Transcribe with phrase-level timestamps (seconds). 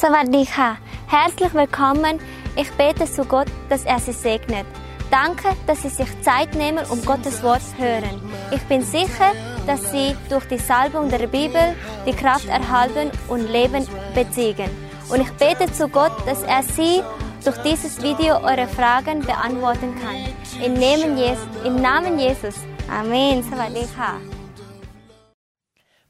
[0.00, 0.78] Sawadika.
[1.08, 2.20] Herzlich willkommen.
[2.56, 4.64] Ich bete zu Gott, dass er Sie segnet.
[5.10, 8.16] Danke, dass Sie sich Zeit nehmen, um Gottes Wort zu hören.
[8.50, 9.32] Ich bin sicher,
[9.66, 11.76] dass Sie durch die Salbung der Bibel
[12.06, 14.70] die Kraft erhalten und Leben beziehen.
[15.10, 17.02] Und ich bete zu Gott, dass er Sie
[17.44, 20.16] durch dieses Video eure Fragen beantworten kann.
[20.64, 21.46] Im Namen Jesus.
[21.64, 22.54] Im Namen Jesus.
[22.88, 23.42] Amen.
[23.42, 24.12] Sawadika.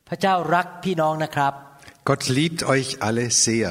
[0.08, 1.63] พระเจ้ารักพี่น้องนะครับ
[2.08, 3.68] Gott liebt euch alle sehr.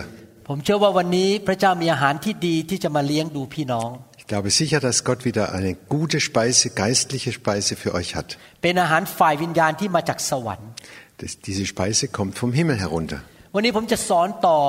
[0.48, 3.90] ผมเชื่อว่าวันนี้พระเจ้ามีอาหารที่ดีที่จะมาเลี้ยงดูพี่น้อง
[4.22, 8.28] Ich glaube sicher, dass Gott wieder eine gute Speise, geistliche Speise für euch hat.
[8.64, 10.70] เป็นอาหารฝ่ายวิญญาณที่มาจากสวรรค์
[11.22, 13.20] Das, diese Speise kommt vom Himmel herunter.
[13.56, 14.60] วันนี้ผมจะสอนต่อ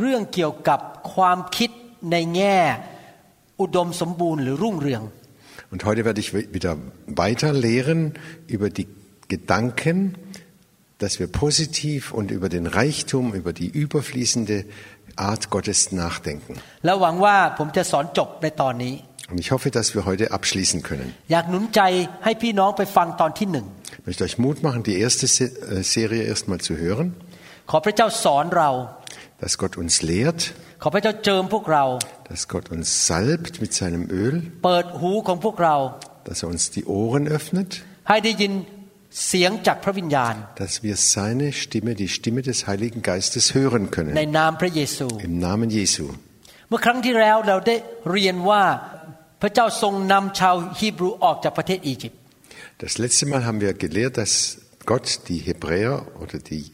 [0.00, 0.80] เรื่องเกี่ยวกับ
[1.14, 1.70] ความคิด
[2.12, 2.58] ในแง่
[3.60, 5.02] อุดมสมบูรณ์หรือรุ่งเรือง
[5.72, 6.72] Und heute werde ich wieder
[7.22, 8.00] weiter lehren
[8.54, 8.88] über die
[9.32, 9.96] Gedanken,
[11.04, 14.56] dass wir positiv und über den Reichtum, über die überfließende
[15.16, 16.54] Art Gottes nachdenken.
[16.84, 18.94] แล้วหวังว่าผมจะสอนจบในตอนนี้
[19.32, 21.08] Und ich hoffe, dass wir heute abschließen können.
[21.32, 21.80] อยากหนุนใจ
[22.24, 23.66] ให้พี่น้องไปฟังตอนที่หนึ่ง
[23.98, 27.06] Ich möchte euch Mut machen, die erste Se- äh, Serie erstmal zu hören,
[27.70, 28.70] ขอพระเจ้าสอนเรา
[29.42, 30.40] dass Gott uns lehrt,
[30.82, 31.84] ขอพระเจ้าเจิมพวกเรา
[32.30, 35.76] dass Gott uns salbt mit seinem Öl, เปิดหูของพวกเรา
[36.28, 37.70] dass er uns die Ohren öffnet,
[38.08, 38.52] ให้ได้ยิน
[39.26, 44.12] เสียงจากพระวิญญาณ dass wir seine Stimme, die Stimme des Heiligen Geistes hören ใน können.
[44.38, 46.04] นามพระเยซู Im Namen Jesu.
[46.68, 47.76] เมื่อครั้งที่แล้วเราได้
[48.10, 48.64] เรียนว่า
[49.42, 52.18] พระเจ้าทรงนำชาวฮีบรูออกจากประเทศอียิปต์
[52.84, 54.32] Das letzte Mal haben wir gelehrt, dass
[54.90, 56.66] Gott die Hebräer oder die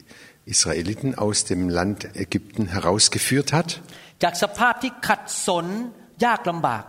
[0.53, 3.69] Israeliten aus dem Land Ägypten herausgeführt hat.
[4.23, 5.65] จากสภาพที่ขัดสน
[6.25, 6.83] ยากลำบาก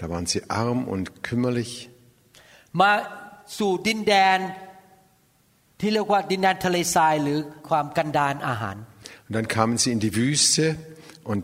[0.00, 1.72] Da waren sie arm und kümmerlich
[2.80, 2.90] มา
[3.58, 4.38] สู่ดินแดน
[5.80, 8.76] ที่เรียกว่าดินแดนทะเลทรายหรือความกันดารอาหาร
[9.26, 10.64] Und dann kamen sie in die Wüste
[11.30, 11.42] und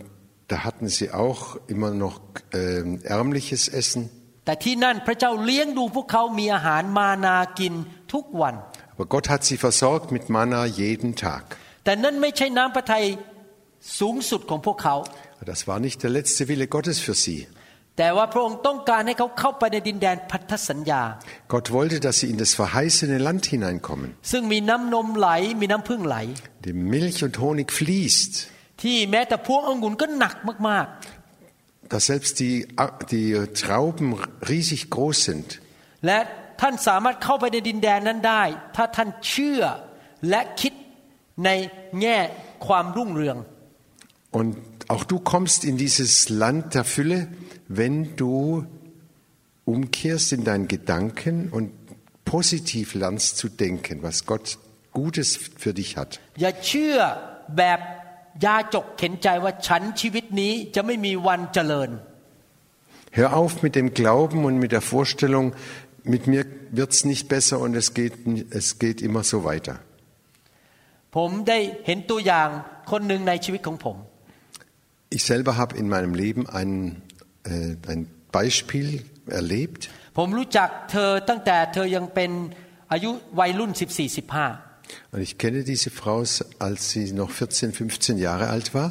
[0.51, 1.43] da hatten sie auch
[1.75, 2.17] immer noch
[2.61, 2.87] ähm,
[3.19, 4.03] ärmliches Essen.
[4.47, 7.75] แต่ที่นั่นพระเจ้าเลี้ยงดูพวกเขามีอาหารมานากิน
[8.13, 8.55] ทุกวัน
[8.93, 11.45] Aber Gott hat sie versorgt mit Manna jeden Tag.
[11.85, 13.05] แต่นั่นไม่ใช่น้ำพระทัย
[13.99, 14.97] สูงสุดของพวกเขา
[15.53, 17.41] Das war nicht der letzte Wille Gottes für sie.
[17.99, 21.03] แต่ว่าพระองค์ต้องการให้เขาเข้าไปในดินแดนพันธสัญญา
[21.53, 25.29] Gott wollte, dass sie in das verheißene Land hineinkommen, ซึ่งมีน้ำนมไหล
[25.61, 26.17] มีน้ำพึ่งไหล
[26.67, 28.33] dem Milch und Honig fließt,
[28.83, 30.37] ที่แม้แต่พวงองุ่นก็หนัก
[30.69, 30.87] มาก
[31.93, 32.57] dass selbst die,
[33.15, 33.29] die
[33.63, 34.09] Trauben
[34.51, 35.49] riesig groß sind.
[35.79, 36.19] ๆ และ
[36.61, 38.43] ท่านสามารถเข้าไปในดินแดนนั้นได้
[38.77, 39.63] ถ้าท่านเชื่อ
[40.31, 40.73] และคิด
[41.45, 41.51] ใน
[42.01, 42.19] แง่
[42.67, 43.39] ความรุ่งเรือง
[44.39, 44.57] Und
[44.93, 47.29] auch du kommst in dieses Land der Fülle,
[47.69, 48.65] wenn du
[49.65, 51.71] umkehrst in deinen Gedanken und
[52.25, 54.59] positiv lernst zu denken, was Gott
[54.93, 56.11] Gutes für dich hat.
[56.41, 56.97] อย่าเชื่อ
[57.57, 57.81] แบบ
[58.45, 61.91] ยาจกเข็นใจว่าฉันชีวิตนี้จะไม่มีวันเจริญ
[63.19, 65.47] Hör auf mit dem Glauben und mit der Vorstellung,
[66.05, 68.15] mit mir wird's nicht besser und es geht,
[68.51, 69.77] es geht immer so weiter.
[71.17, 72.49] ผมได้เห็นตัวอย่าง
[72.91, 73.97] คนหนึ่งในชีวิตของผม
[75.17, 77.12] Ich selber habe in meinem Leben ein, äh,
[77.93, 78.01] ein
[78.39, 78.89] Beispiel
[79.41, 79.83] erlebt.
[80.19, 82.31] ผมรู้จักเธอตั้งแต่เธอยังเป็น
[82.93, 83.11] อายุ
[83.41, 83.71] วัยรุ่น
[84.33, 86.19] 14-15 Und ich kenne diese Frau,
[86.67, 88.89] als sie noch 14, 15 Jahre alt war.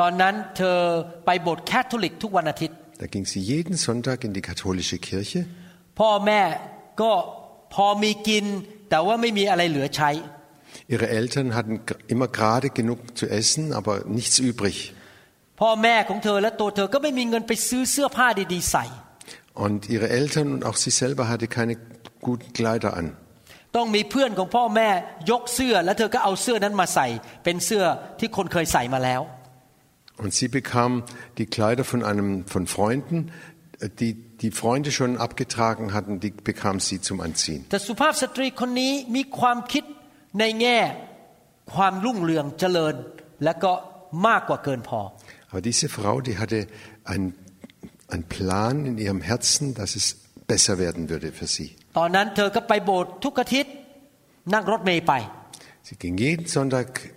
[0.00, 0.78] ตอนนั้นเธอ
[1.26, 5.40] ไปโบสถ์แคทอลิกทุกวันอาทิตย์ Da ging sie jeden Sonntag in die katholische Kirche.
[5.98, 6.42] พ่อแม่
[7.00, 7.12] ก็
[7.74, 8.44] พอมีกิน
[8.90, 10.10] แต่ว่าไม่มีอะไรเหลือใช้
[10.94, 14.76] Ihre Eltern hatten gr- immer gerade genug zu essen, aber nichts übrig.
[15.61, 18.85] พ่อแม่ของเธอและตัวเธอก็ไม่มีเงินไปซื้อเสื้อผ้าดีๆใส่
[19.65, 21.73] Und ihre Eltern und auch sie selber hatte keine
[22.27, 23.07] guten Kleider an.
[23.75, 24.89] ต้องมีเพื่อนของพ่อแม่
[25.31, 27.07] ยกเสื้อแล้วเธอก็เอาเสื้อนั้นมาใส่
[27.43, 27.83] เป็นเสื้อ
[28.19, 29.21] ที่คนเคยใส่มาแล้ว
[30.23, 30.91] Und sie bekam
[31.39, 33.17] die Kleider von einem von Freunden,
[33.79, 34.13] äh, die
[34.43, 37.61] die Freunde schon abgetragen hatten, die bekam sie zum Anziehen.
[37.71, 39.83] แต่สุภาพสตรีคนนี้มีความคิด
[40.39, 40.79] ในแง่
[41.75, 42.95] ความรุ่งเรืองเจริญ
[43.43, 43.71] และก็
[44.27, 45.01] มากกว่าเกินพอ
[45.49, 46.67] Aber diese Frau, die hatte
[47.03, 47.33] einen,
[48.07, 50.17] einen Plan in ihrem Herzen, dass es
[50.47, 51.75] besser werden würde für sie.
[55.83, 57.13] Sie ging jeden Sonntag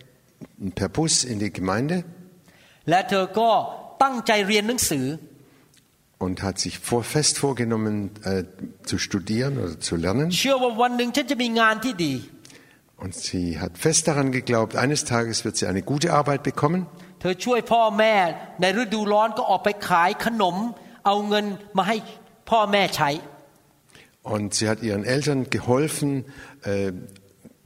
[0.74, 2.04] per Bus in die Gemeinde.
[6.18, 8.44] Und hat sich vor, fest vorgenommen, äh,
[8.84, 10.30] zu studieren oder zu lernen.
[12.96, 16.86] Und sie hat fest daran geglaubt, eines Tages wird sie eine gute Arbeit bekommen.
[17.19, 18.13] เธอช่วยพ่อแม่
[18.61, 20.55] ในฤดูร้อนก็ออกไปขายขนม
[21.05, 21.45] เอาเงิน
[21.77, 21.95] มาให้
[22.49, 23.09] พ่อแม่ใช้
[24.35, 26.25] Und sie hat ihren Eltern geholfen,
[26.63, 26.91] äh,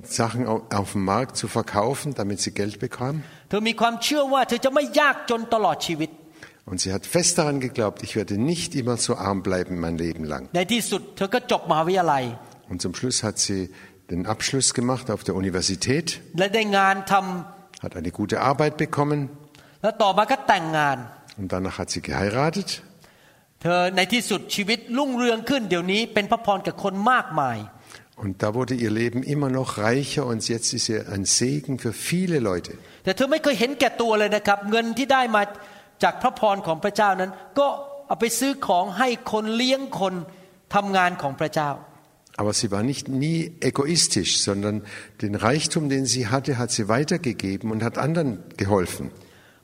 [0.04, 3.16] Sachen au- auf dem Markt zu verkaufen, damit sie Geld bekam.
[3.50, 6.10] เธอมีความเชื่อว่าเธอจะไม่ยากจนตลอดชีวิต
[6.70, 10.24] Und sie hat fest daran geglaubt, ich werde nicht immer so arm bleiben mein Leben
[10.32, 10.44] lang.
[10.56, 12.24] ในที่สุดเธอก็จบมหาวิทยาลัย
[12.72, 13.62] Und zum Schluss hat sie
[14.12, 16.08] den Abschluss gemacht auf der Universität,
[16.40, 19.20] และได้งานทำ hat eine gute Arbeit bekommen
[19.84, 20.98] แล้วต่อมาก็แต่งงาน
[21.40, 22.70] und danach hat sie geheiratet.
[23.62, 27.58] เธอในที่สุดชีวิตรุ่งเรืองขึ้นเดี๋ยวนี้เป็นพระพรกับคนมากมาย
[28.24, 31.94] Und da wurde ihr Leben immer noch reicher und jetzt ist sie ein Segen für
[32.10, 32.74] viele Leute.
[33.04, 35.42] แต่เธอไม่เคยเห็นแก่ตัวเลยนะครับ เงินที่ได้มา
[36.04, 37.68] จากพระพรของพระเจ้านั้น ก็
[38.08, 40.14] เอาไปซื้อของให้คนเลี้ยงคน
[40.76, 41.72] ทำงานของพระเจ้า
[42.42, 44.76] Aber sie war nicht nie egoistisch, sondern
[45.22, 49.12] den Reichtum, den sie hatte, hat sie weitergegeben und hat anderen geholfen.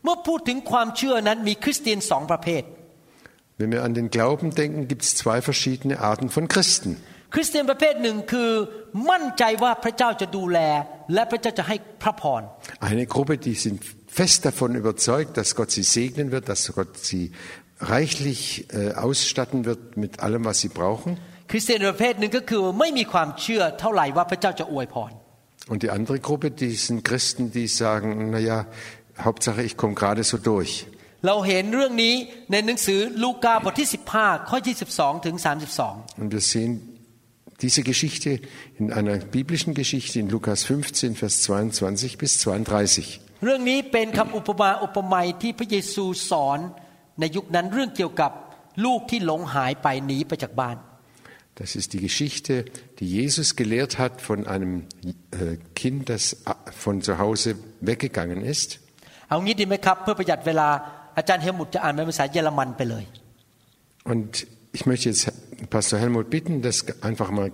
[0.03, 2.63] เมื่อพูดถึงความเชื่อนั้นมีคริสเตียนสองประเภท
[3.59, 6.91] Wenn wir an den Glauben denken, gibt es zwei verschiedene Arten von Christen.
[7.33, 8.51] คริสเตียนประเภทหนึ่งคือ
[9.11, 10.59] มั่นใจว่าพระเจ้าจะดูแล
[11.13, 12.41] และพระเจ้าจะให้พระพร
[12.89, 13.79] Eine Gruppe, die sind
[14.19, 17.25] fest davon überzeugt, dass Gott sie segnen wird, dass Gott sie
[17.95, 18.41] reichlich
[18.73, 21.11] äh, ausstatten wird mit allem, was sie brauchen.
[21.51, 25.11] คริสเตียนประเภทหนึ่งก็คือไม่มีความเชื่อเท่าไหร่ว่าพระเจ้าจะอวยพร
[25.71, 28.67] Und die andere Gruppe, die sind Christen, die sagen, naja,
[29.27, 30.73] Hauptsache ich komme gerade so durch.
[31.25, 32.15] เราเห็นเรื่องนี้
[32.51, 34.57] ในหนังสือลูกาบทที่ 15 ข้อ
[34.91, 35.35] 22 ถึง
[35.77, 36.71] 32 Und wir sehen
[37.63, 38.29] diese Geschichte
[38.79, 43.19] in einer biblischen Geschichte in Lukas 15, Vers 22 bis 32.
[43.43, 46.59] เรื่องนี้เป็นคำอุปมาอุปไมยที่พระเยซูสอน
[47.19, 48.31] ในยุคนั้นเรื่องเกี่ยวกับ
[48.85, 50.77] ลูกที่หลงหายไปหนีไปจากบ้าน
[51.61, 52.65] Das ist die Geschichte,
[52.99, 54.87] die Jesus gelehrt hat von einem
[55.31, 56.53] äh, Kind, das äh,
[56.83, 58.81] von zu Hause weggegangen ist.
[59.29, 60.67] เอางี้ดีไหมครับ เพื่อประหยัดเวลา
[61.17, 63.05] อาจารย์เฮลมุตจะอ่านเป็นภาษาเยอรมันไปเลย
[64.11, 65.31] Und ich möchte jetzt
[65.69, 67.51] Pastor Helmut bitten, das einfach mal,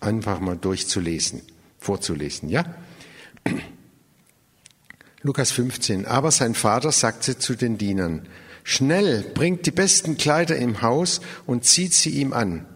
[0.00, 1.40] einfach mal durchzulesen,
[1.78, 2.64] vorzulesen, ja?
[5.22, 6.04] Lukas 15.
[6.06, 8.28] Aber sein Vater sagte zu den Dienern,
[8.64, 12.66] schnell, bringt die besten Kleider im Haus und zieht sie ihm an.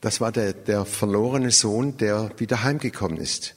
[0.00, 3.53] Das war der, der verlorene Sohn, der wieder heimgekommen ist.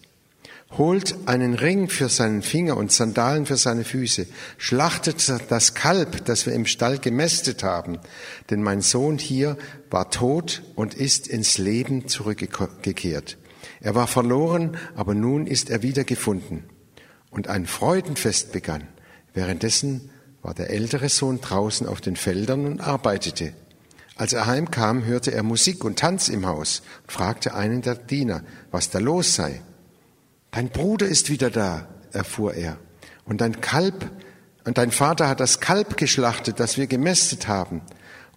[0.77, 4.27] Holt einen Ring für seinen Finger und Sandalen für seine Füße.
[4.59, 7.99] Schlachtet das Kalb, das wir im Stall gemästet haben.
[8.51, 9.57] Denn mein Sohn hier
[9.91, 13.39] war tot und ist ins Leben zurückgekehrt.
[13.81, 16.65] Er war verloren, aber nun ist er wiedergefunden.
[17.31, 18.89] Und ein Freudenfest begann.
[19.33, 20.11] Währenddessen
[20.43, 23.55] war der ältere Sohn draußen auf den Feldern und arbeitete.
[24.17, 28.43] Als er heimkam, hörte er Musik und Tanz im Haus und fragte einen der Diener,
[28.71, 29.63] was da los sei.
[30.51, 32.79] Dein Bruder ist wieder da, erfuhr er.
[33.25, 34.11] Und dein Kalb,
[34.65, 37.83] und dein Vater hat das Kalb geschlachtet, das wir gemästet haben,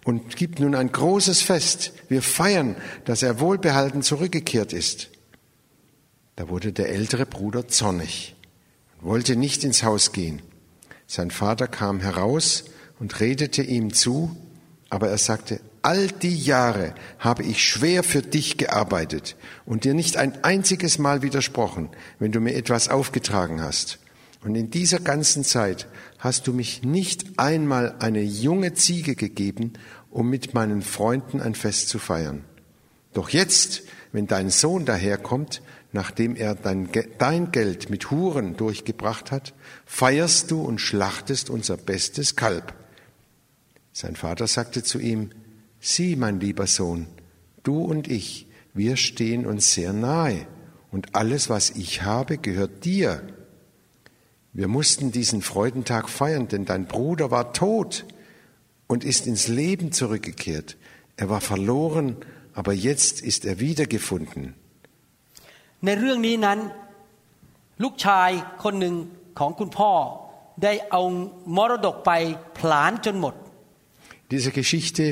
[0.04, 1.92] und gibt nun ein großes Fest.
[2.08, 5.10] Wir feiern, dass er wohlbehalten zurückgekehrt ist.
[6.36, 8.34] Da wurde der ältere Bruder zornig
[9.00, 10.42] und wollte nicht ins Haus gehen.
[11.06, 12.64] Sein Vater kam heraus
[12.98, 14.34] und redete ihm zu,
[14.88, 19.36] aber er sagte, all die Jahre habe ich schwer für dich gearbeitet
[19.66, 23.98] und dir nicht ein einziges Mal widersprochen, wenn du mir etwas aufgetragen hast.
[24.44, 25.86] Und in dieser ganzen Zeit
[26.18, 29.74] hast du mich nicht einmal eine junge Ziege gegeben,
[30.10, 32.44] um mit meinen Freunden ein Fest zu feiern.
[33.12, 33.82] Doch jetzt,
[34.12, 35.62] wenn dein Sohn daherkommt,
[35.92, 42.34] nachdem er dein, dein Geld mit Huren durchgebracht hat, feierst du und schlachtest unser bestes
[42.34, 42.74] Kalb.
[43.92, 45.30] Sein Vater sagte zu ihm,
[45.81, 47.07] Sieh, mein lieber Sohn,
[47.63, 50.47] du und ich, wir stehen uns sehr nahe,
[50.91, 53.21] und alles, was ich habe, gehört dir.
[54.53, 58.05] Wir mussten diesen Freudentag feiern, denn dein Bruder war tot
[58.87, 60.77] und ist ins Leben zurückgekehrt.
[61.17, 62.15] Er war verloren,
[62.53, 64.55] aber jetzt ist er wiedergefunden.
[65.85, 66.59] ในเรื่องนี้นั้น
[67.83, 68.29] ลูกชาย
[68.63, 68.95] คนหนึ่ง
[69.39, 69.91] ของคุณพ่อ
[70.63, 71.01] ได้เอา
[71.55, 72.11] มรดกไป
[72.57, 73.35] ผลาญจนหมด
[74.33, 75.03] Diese Geschichte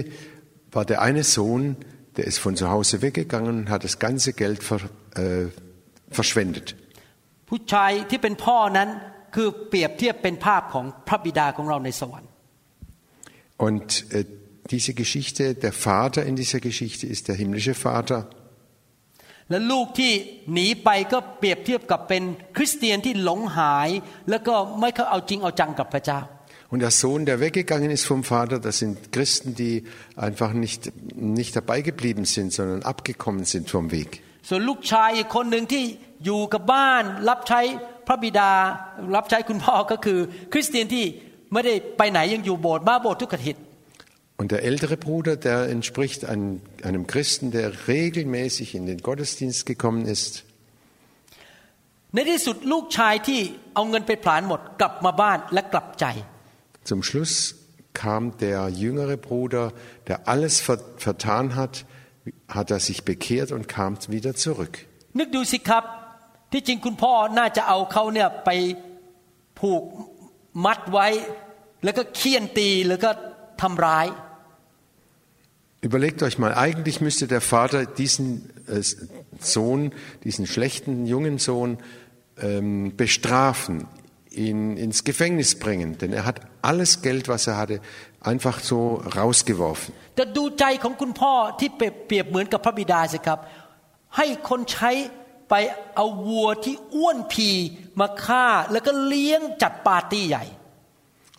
[0.72, 1.78] war der eine Sohn,
[2.18, 4.82] der ist von zu Hause weggegangen und hat das ganze Geld ver,
[5.16, 5.48] äh,
[6.12, 6.68] verschwendet.
[7.50, 8.90] ผู้ชายที่เป็นพ่อนั้น
[9.36, 12.30] คือเปรียบเทียบเป็นภาพของพระบิดาของเราในสวรรค์
[13.68, 14.26] Und äh,
[14.74, 18.20] diese Geschichte, der Vater in dieser Geschichte ist der himmlische Vater.
[19.50, 20.14] และลูกที่
[20.54, 22.24] หนีไปก็เปรียบเทียบกับเป็น
[22.58, 23.90] คริสเตียนที่หลงหาย
[24.30, 26.20] แล้วก็ไม่เข้าเอาจริงเอาจังกับพระเจ้า
[26.72, 29.84] Und der Sohn, der weggegangen ist vom Vater, das sind Christen, die
[30.16, 34.22] einfach nicht, nicht dabei geblieben sind, sondern abgekommen sind vom Weg.
[34.50, 35.84] ส่วนลูกชายอีกคนหนึ่งที่
[36.26, 37.62] อยู่กับบ้าน รับใช้
[38.08, 38.52] พระบิดา
[39.16, 40.20] รับใช้คุณพ่อก็คือ
[40.54, 41.06] คริสเตียนที่
[41.54, 43.62] ไม่ได้ไปไหนยังอยู่โบสถ์มาโบสถ์ทุกอาทิตย์
[44.38, 50.06] Und der ältere Bruder, der entspricht einem, einem Christen, der regelmäßig in den Gottesdienst gekommen
[50.06, 50.44] ist.
[56.80, 59.66] ในที่สุดลูกชายที่เอาเงินไปผลาญหมดกลับมาบ้านและกลับใจ Zum Schluss kam der jüngere Bruder,
[60.08, 61.86] der alles ver- vertan hat,
[62.48, 64.74] hat er sich bekehrt und kam wieder zurück.
[65.20, 65.84] นึกดูสิครับ
[66.52, 68.50] ที่จริงคุณพ่อน่าจะเอาเขาเนี่ยไป
[69.60, 69.84] ผูก
[70.66, 71.08] มัดไว้
[71.84, 73.10] แล้วก็เคี่ยนตีแล้วก็
[73.62, 74.08] ทำร้าย
[75.88, 78.28] Überlegt euch mal, eigentlich müsste der Vater diesen
[78.68, 78.82] äh,
[79.40, 79.82] Sohn,
[80.24, 81.72] diesen schlechten jungen Sohn
[82.48, 83.76] ähm, bestrafen,
[84.31, 87.81] ihn ins Gefängnis bringen, denn er hat alles Geld, was er hatte,
[88.21, 89.95] einfach so rausgeworfen.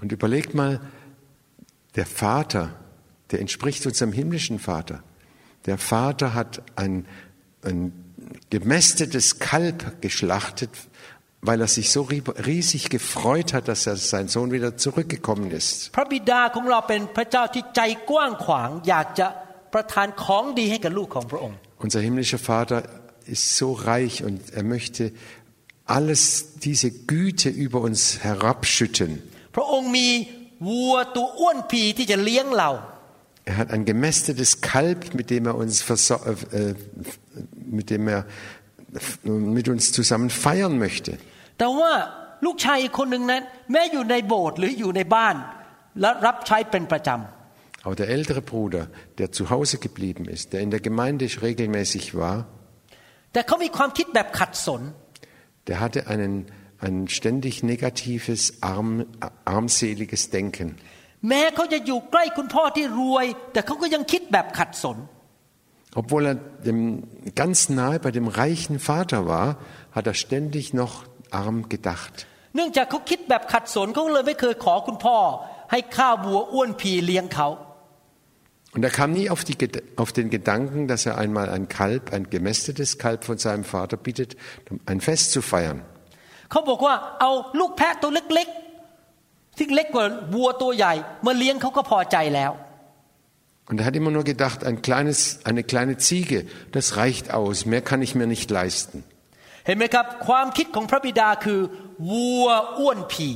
[0.02, 0.82] Und überlegt mal,
[1.96, 2.74] der Vater,
[3.32, 5.04] der entspricht unserem himmlischen Vater.
[5.66, 7.06] Der Vater hat ein,
[7.64, 7.94] ein
[8.50, 10.72] gemästetes Kalb geschlachtet
[11.42, 15.92] weil er sich so riesig gefreut hat, dass er, sein Sohn wieder zurückgekommen ist.
[21.80, 22.84] Unser himmlischer Vater
[23.26, 25.12] ist so reich und er möchte
[25.86, 29.24] alles diese Güte über uns herabschütten.
[33.46, 36.76] Er hat ein gemästetes Kalb, mit dem er uns, äh,
[39.57, 41.13] mit uns zusammen feiern möchte.
[41.59, 41.93] แต่ว่า
[42.47, 45.37] ลูกชายอีกคนหนึ่งนั้น แม้อยู่ในโบสถ์หรืออยู่ในบ้าน
[46.01, 47.21] และรับใช้เป็นประจำ
[47.85, 48.85] Aber der ältere Bruder,
[49.19, 52.37] der zu Hause geblieben ist, der in der Gemeinde regelmäßig war,
[53.33, 54.83] แต่เขามีความคิดแบบขัดสน
[55.69, 56.35] der hatte einen,
[56.87, 59.05] ein ständig negatives, arm,
[59.45, 60.69] armseliges Denken.
[65.95, 66.35] Obwohl er
[66.67, 69.49] dem, ganz nahe bei dem reichen Vater war,
[69.93, 72.27] hat er ständig noch arm gedacht.
[72.55, 75.17] เนื่องจากเขาคิดแบบขัดสนเขาเลยไม่เคยขอคุณพ่อ
[75.71, 77.49] ให้ข้าววัวอ้วนพีเลี้ยงเขา
[78.75, 82.13] Und er kam nie auf, die, Ged- auf den Gedanken, dass er einmal ein Kalb,
[82.13, 84.37] ein gemästetes Kalb von seinem Vater bittet,
[84.71, 85.81] um ein Fest zu feiern.
[93.71, 97.83] Und er hat immer nur gedacht, ein kleines, eine kleine Ziege, das reicht aus, mehr
[97.83, 99.05] kann ich mir nicht leisten.
[99.67, 101.61] เห็นไหมครับ ความคิดของพระบิดาคือ
[102.11, 102.49] วัว
[102.79, 103.31] อ้วนพี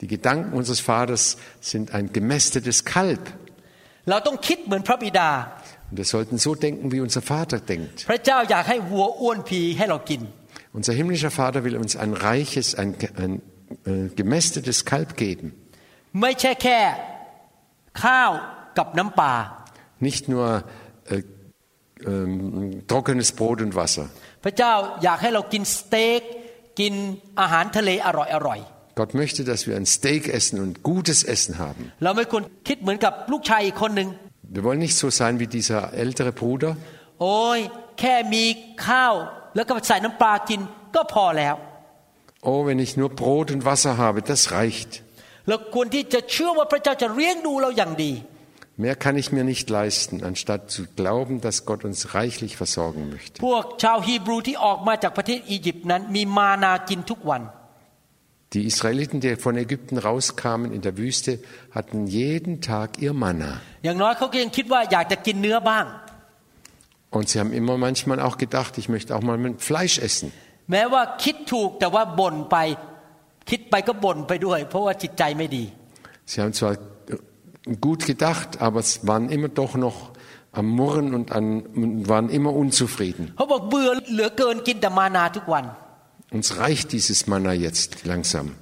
[0.00, 1.24] Die Gedanken unseres Vaters
[1.70, 3.22] sind ein gemästetes Kalb.
[4.10, 5.30] เราต้องคิดเหมือนพระบิดา
[5.88, 7.96] Und wir sollten so denken, wie unser Vater denkt.
[8.10, 10.22] พระเจ้าอยากให้วัวอ้วนพีให้เรากิน
[10.78, 12.90] Unser himmlischer Vater will uns ein reiches, ein,
[13.22, 13.32] ein
[13.86, 15.46] äh, gemästetes Kalb geben.
[18.70, 19.34] ไม่ใช่แค่ข้าวกับน้ำปลา
[20.08, 20.46] Nicht nur
[21.14, 21.22] äh,
[22.10, 24.06] ähm, trockenes Brot und Wasser.
[24.44, 24.72] พระเจ้า
[25.04, 26.20] อยากให้เรากินสเต็ก
[26.80, 26.94] กิน
[27.40, 28.60] อาหารทะเลอร่อยอร่อย
[29.00, 31.82] Gott möchte, dass wir ein Steak essen und gutes Essen haben.
[32.04, 34.08] เราไม่ควรคิดเหมือนกับลูกชายอีกคนหนึ่ง
[34.54, 36.70] Wir wollen nicht so sein wie dieser ältere Bruder.
[37.20, 37.60] โอ้ย
[38.00, 38.44] แค่มี
[38.86, 39.14] ข้าว
[39.56, 40.60] แล้วก็ใส่น้ำปลากิน
[40.94, 41.56] ก็พอแล้ว
[42.48, 44.90] Oh, wenn ich nur Brot und Wasser habe, das reicht.
[48.84, 53.36] Mehr kann ich mir nicht leisten, anstatt zu glauben, dass Gott uns reichlich versorgen möchte.
[53.46, 57.42] พวกชาวฮีบรูที่ออกมาจากประเทศอียิปต์นั้นมีมานากินทุกวัน
[58.54, 61.32] Die Israeliten, die von Ägypten rauskamen in der Wüste,
[61.76, 63.52] hatten jeden Tag ihr Manna.
[63.84, 65.86] อย่างน้อยเขาก็ยังคิดว่าอยากจะกินเนื้อบ้าง
[67.16, 70.28] Und sie haben immer manchmal auch gedacht, ich möchte auch mal mit Fleisch essen.
[70.70, 72.56] แม้ว่าคิดถูกแต่ว่าบ่นไป
[73.50, 75.64] คิดไปก็บ่นไปด้วย เพราะว่าจิตใจไม่ดี
[76.30, 76.72] Sie haben zwar
[77.79, 80.11] gut gedacht, aber es waren immer doch noch
[80.51, 81.63] am Murren und an,
[82.07, 83.33] waren immer unzufrieden.
[86.31, 88.55] Uns reicht dieses Mana jetzt langsam.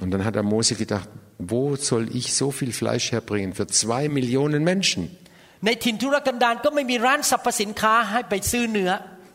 [0.00, 4.08] Und dann hat der Mose gedacht, wo soll ich so viel Fleisch herbringen für zwei
[4.08, 5.16] Millionen Menschen?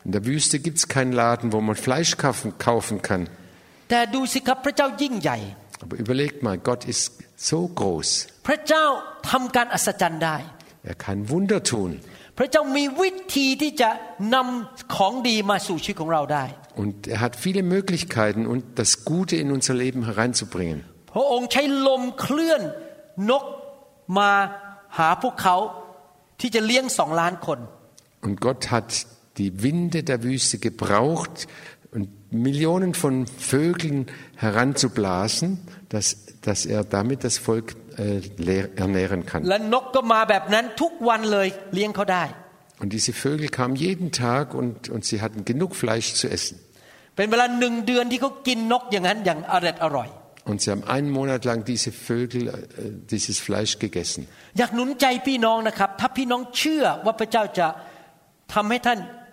[0.06, 3.30] In der Wüste gibt es keinen Laden, wo man Fleisch kaufen kann.
[3.93, 5.39] แต่ดูสิครับพระเจ้ายิ่งใหญ่
[5.85, 7.05] Aber überlegt mal, Gott ist
[7.51, 8.09] so groß.
[8.47, 8.85] พระเจ้า
[9.31, 10.37] ทำการอัศจรรย์ได้
[10.91, 11.91] Er kann Wunder tun.
[12.39, 13.91] พระเจ้ามีวิธีที่จะ
[14.35, 16.45] นำของดีมาสู่ชีวิตของเราได้
[16.83, 20.79] Und er hat viele Möglichkeiten, und das Gute in unser Leben hereinzubringen.
[21.15, 22.63] พระองค์ใช้ลมเคลื่อน
[23.31, 23.45] นก
[24.19, 24.31] มา
[24.99, 25.57] หาพวกเขา
[26.41, 27.59] ที่จะเลี้ยงสองล้านคน
[28.27, 28.91] Und Gott hat
[29.41, 31.35] die Winde der Wüste gebraucht
[31.72, 31.72] und
[32.34, 35.60] Millionen von Vögeln heranzublasen,
[35.90, 38.22] dass, dass er damit das Volk äh,
[38.76, 39.44] ernähren kann.
[42.80, 46.60] Und diese Vögel kamen jeden Tag und, und sie hatten genug Fleisch zu essen.
[50.46, 52.54] Und sie haben einen Monat lang diese Vögel, äh,
[53.10, 54.28] dieses Fleisch gegessen.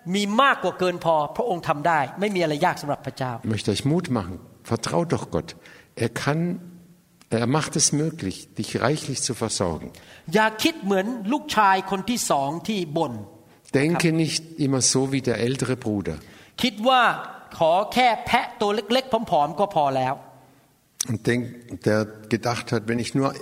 [0.14, 4.34] มีมากกว่าเกินพอ พระองค์ทำได้ ไม่มีอะไรยากสำหรับพระเจ้า Ich möchte euch Mut machen.
[4.72, 5.50] Vertraut doch Gott.
[6.04, 6.40] Er kann,
[7.30, 9.86] er macht es möglich, dich reichlich zu versorgen.
[10.34, 13.12] อย่าคิดเหมือนลูกชายคนที่สองที่บ่น
[13.80, 16.16] Denke nicht immer so wie der ältere Bruder.
[16.62, 17.02] คิดว่า
[17.58, 20.14] ขอแค่แพะตัวเล็กๆผอมๆก็พอแล้ว
[21.10, 21.42] Und denk,
[21.88, 22.00] der
[22.34, 23.38] gedacht hat, wenn ich nur äh,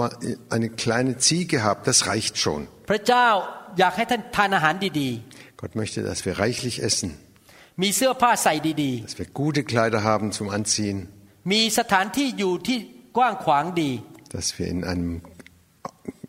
[0.00, 0.10] mal
[0.50, 2.68] eine kleine Ziege habe, das reicht schon.
[5.63, 7.17] Gott möchte, dass wir reichlich essen.
[9.01, 11.07] Dass wir gute Kleider haben zum Anziehen.
[14.27, 15.21] Dass wir in einem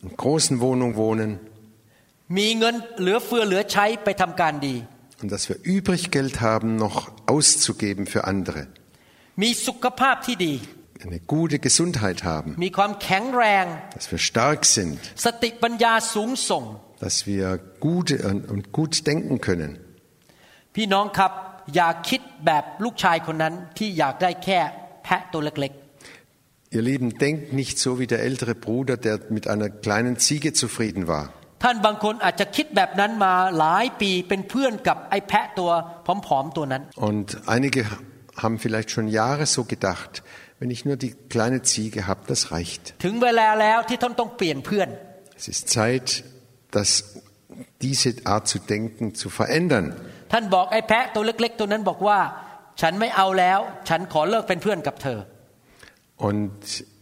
[0.02, 1.40] in großen Wohnung wohnen.
[5.20, 8.68] Und dass wir übrig Geld haben, noch auszugeben für andere.
[11.02, 12.54] Eine gute Gesundheit haben.
[13.94, 15.00] Dass wir stark sind
[17.13, 19.71] สติปัญญาสูงส่ง dass wir gut und und gut denken können.
[20.75, 21.31] พี่น้องครับ
[21.75, 24.59] อย่าคิดแบบลูกชายคนนั้นที่อยากได้แค่
[25.03, 25.73] แพะตัวเล็ก
[26.77, 31.03] Ihr Lieben, denkt nicht so wie der ältere Bruder, der mit einer kleinen Ziege zufrieden
[31.13, 31.25] war.
[31.45, 35.71] ๆ ท่านบางคนอาจจะคิดแบบนั้นมาหลายปีเป็นเพื่อนกับไอ้แพะตัว
[36.27, 37.81] ผอมๆตัวนั้น Und einige
[38.43, 40.11] haben vielleicht schon Jahre so gedacht,
[40.59, 42.83] wenn ich nur die kleine Ziege habe, das reicht.
[43.05, 44.89] ถึงเวลาแล้วที่ท่านต้องเปลี่ยนเพื่อน
[45.39, 46.07] Es ist Zeit,
[46.73, 46.89] dass
[47.81, 49.85] diese Art zu denken zu verändern.
[50.31, 52.19] ท่านบอกไอ้แพะตัวเล็ก ๆ ตัวนั้นบอกว่า
[52.81, 53.59] ฉันไม่เอาแล้ว
[53.89, 55.19] ฉันขอเลิกเป็นเพื่อนกับเธอ
[56.27, 56.51] Und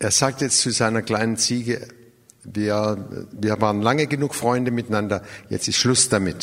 [0.07, 1.75] er sagt jetzt zu seiner kleinen Ziege,
[2.43, 2.75] wir,
[3.31, 6.41] wir waren lange genug Freunde miteinander, jetzt ist Schluss damit.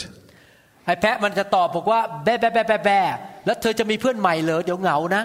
[0.87, 3.01] ไอ้แพะมันจะตอบบอกว่าแบะแบะแบะแบะแบะ
[3.47, 5.25] แล้วเธอจะมีเพื่อนใหม่เหรอเดี๋ยวเหงานะ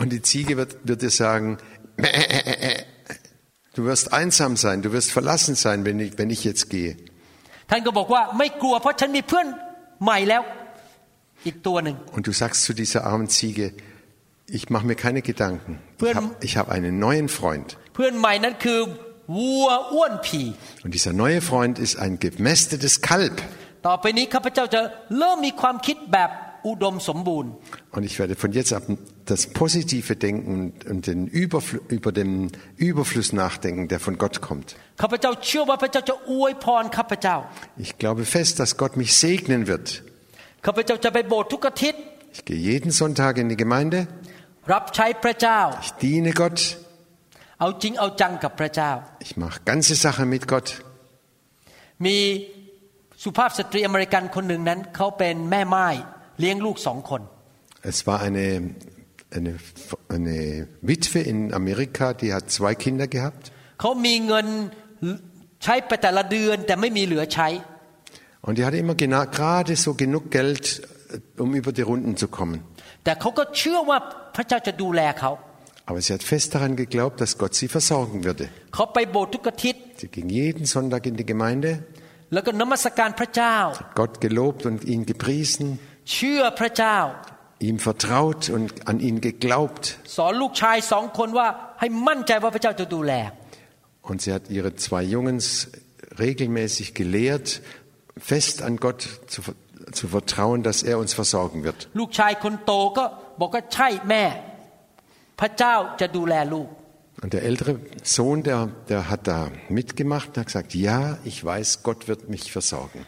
[0.00, 1.58] Und die Ziege wird, wird dir sagen,
[3.76, 6.96] du wirst einsam sein, du wirst verlassen sein, wenn ich, wenn ich jetzt gehe.
[7.70, 9.46] ท่านก็บอกว่าไม่กลัวเพราะฉันมีเพื่อน
[10.04, 10.42] ใหม่แล้ว
[11.46, 13.66] อีกตัวหนึ่ง Und du sagst zu dieser armen Ziege,
[14.58, 15.72] ich mache mir keine Gedanken.
[16.00, 17.68] Ich habe ich hab einen neuen Freund.
[17.94, 18.80] เพื่อนใหม่นั้นคือ
[19.38, 20.42] วัวอ้วนผี
[20.84, 23.36] Und dieser neue Freund ist ein gemästetes Kalb.
[23.86, 24.80] ต่อไปนี้ข้าพเจ้าจะ
[25.18, 26.30] เริ่มมีความคิดแบบ
[26.66, 27.50] อุดมสมบูรณ์
[27.96, 28.82] Und ich werde von jetzt ab
[29.30, 34.68] das positive Denken und, und den Überfl über den Überfluss nachdenken, der von Gott kommt.
[35.02, 37.36] ข้าพเจ้าเชื่อว่าพระเจ้าจะอวยพรข้าพเจ้า
[37.84, 39.86] Ich glaube fest, dass Gott mich segnen wird.
[40.66, 42.00] ข้าพเจ้าจะไปโบสถ์ทุกอาทิตย์
[42.36, 43.98] Ich gehe jeden Sonntag in die Gemeinde,
[44.72, 46.58] รับใช้พระเจ้า ich diene Gott,
[47.60, 48.90] เอาจริงเอาจังกับพระเจ้า
[49.26, 50.68] ich mache ganze Sache mit Gott.
[52.04, 52.16] มี
[53.24, 55.86] สุภาพสตรีอเมริกันคนหนึ่งนั้นเขาเป็นแม่ไม้
[56.40, 57.22] เลี้ยงลูกสองคน
[57.92, 58.46] Es war eine,
[59.36, 59.52] eine,
[60.16, 63.44] eine Witwe in Amerika, die hat zwei Kinder gehabt.
[63.80, 64.46] เขามีเงิน
[65.64, 67.48] ใช้ไปแต่ละเดือนแต่ไม่มีเหลือใช้
[68.46, 70.64] Und die hatte immer gena- gerade so genug Geld,
[71.38, 72.58] äh, um über die Runden zu kommen.
[73.04, 73.98] แต่เขาก็เชื่อว่า
[74.36, 75.30] พระเจ้าจะดูแลเขา
[75.90, 78.44] Aber sie hat fest daran geglaubt, dass Gott sie versorgen würde.
[78.74, 81.70] เขาไปโบสถ์ทุกอาทิตย์ Sie ging jeden Sonntag in die Gemeinde,
[82.32, 83.56] แล้วก็นมัสการพระเจ้า
[84.00, 85.66] Gott gelobt und ihn gepriesen,
[86.12, 86.98] เชื่อพระเจ้า
[87.67, 89.97] ihm vertraut und an ihn geglaubt.
[94.01, 95.69] Und sie hat ihre zwei Jungs
[96.19, 97.61] regelmäßig gelehrt,
[98.17, 99.41] fest an Gott zu,
[99.91, 101.89] zu vertrauen, dass er uns versorgen wird.
[107.21, 111.83] Und der ältere Sohn, der, der hat da mitgemacht und hat gesagt, ja, ich weiß,
[111.83, 113.05] Gott wird mich versorgen.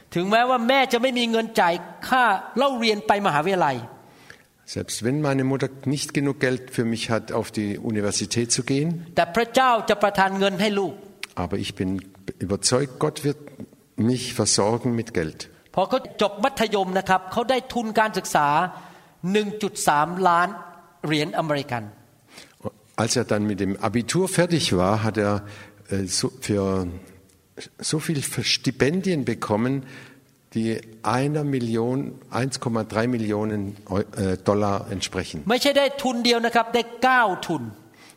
[4.75, 8.89] Selbst wenn meine Mutter nicht genug Geld für mich hat, auf die Universität zu gehen,
[9.17, 10.95] แต่พระเจ้าจะประทานเงินให้ลูก
[11.43, 11.91] aber ich bin
[12.39, 13.39] überzeugt, Gott wird
[13.97, 15.41] mich versorgen mit Geld.
[15.75, 18.49] พอเขาจบมัธยมนะครับเขาได้ทุนการศึกษา
[19.37, 20.49] 1.3 ล้าน
[21.07, 21.83] เหรียญอเมริกัน
[23.03, 25.35] Als er dann mit dem Abitur fertig war, hat er
[25.89, 26.87] äh, so, für
[27.79, 29.73] so viel Stipendien bekommen,
[30.57, 30.71] die
[31.19, 31.97] einer Million,
[32.31, 35.39] 1,3 Millionen Eu- äh, Dollar entsprechen.
[35.51, 37.65] ไม่ใช่ได้ทุนเดียวนะครับได้เก้าทุน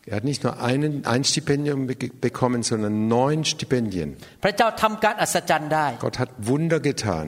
[0.09, 1.95] Er hat nicht nur einen, ein Stipendium be-
[2.27, 4.09] bekommen, sondern neun Stipendien.
[4.43, 7.25] พระเจ้าทำการอัศจรรย์ได้ Gott hat Wunder getan.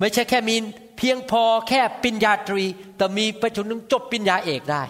[0.00, 0.56] ไม่ใช่แค่มี
[0.98, 2.64] เพียงพอแค่ปริญญาตรี
[2.96, 4.84] แต่มีไปจนถึงจบปริญญาเอกได้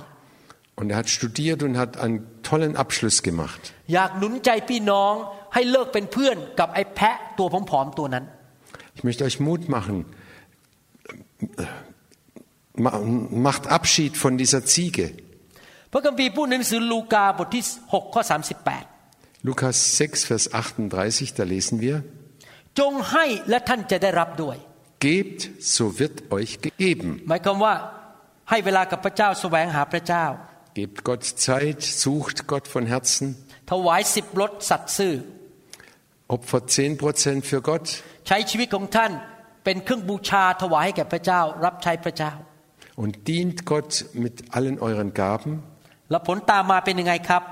[0.80, 2.18] Und er hat studiert und hat einen
[2.48, 3.60] tollen Abschluss gemacht.
[3.94, 5.12] อยากหนุนใจพี่น้อง
[5.54, 8.24] ให้เลิกเป็นเพื่อนกับไอ้แพะตัวผอมๆตัวนั้น
[8.96, 9.96] Ich möchte euch Mut machen.
[12.84, 12.98] Ma-
[13.46, 15.06] Macht Abschied von dieser Ziege.
[15.92, 18.22] พระคัมภีร์พูดในหนังสือลูกาบทที่6ข้อ
[18.82, 21.96] 38 Lukas 6, Vers 38, da lesen wir,
[22.78, 24.56] จงให้และท่านจะได้รับด้วย
[25.04, 25.40] Gebt,
[25.74, 27.10] so wird euch gegeben.
[27.28, 27.74] หมายความว่า
[28.50, 30.24] ให้เวลากับพระเจ้าแสวงหาพระเจ้า
[30.78, 33.26] Gebt Gott Zeit, sucht Gott von Herzen,
[33.70, 35.14] ถวายสิบรถสัตย์ซื่อ
[36.34, 37.86] opfert 10% für Gott
[38.27, 39.11] ใช้ชีวิตของท่าน
[39.63, 42.33] เป็นเครื่องบูชาถวายให้แก่พระเจ้า รับใช้พระเจ้า
[43.03, 43.91] und dient Gott
[44.23, 45.53] mit allen euren Gaben.
[46.09, 47.43] แล้วผลตามมาเป็นยังไงครับ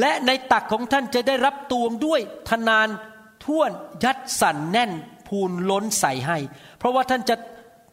[0.00, 2.88] และในตักของท่านจะได้รับตวงด้วยทนาน
[3.44, 3.70] ท่วน
[4.04, 4.90] ยัดสั่นแน่น
[5.28, 6.38] พูนล้นใส่ให้
[6.78, 7.36] เพราะว่าท่านจะ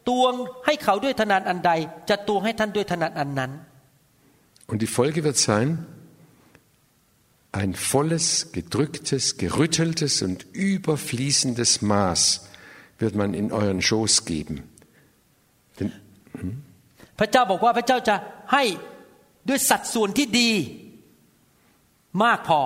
[0.08, 0.32] ตวง
[0.66, 1.72] ให้เขาด้วยทนานอันใด
[2.10, 3.52] จะตวงให้ท่านด้วยทนานอันนั้น
[4.70, 5.68] Und die Folge wird sein,
[7.53, 12.47] ein volles, gedrücktes, gerütteltes und überfließendes Maß
[12.99, 14.55] wird man in euren Schoß geben.
[15.79, 15.91] Denn
[17.19, 18.15] พระเจ้าบอกว่าพระเจ้าจะ
[18.53, 18.63] ให้
[19.49, 20.51] ด้วยสัดส่วนที่ดี
[22.23, 22.61] มากพอ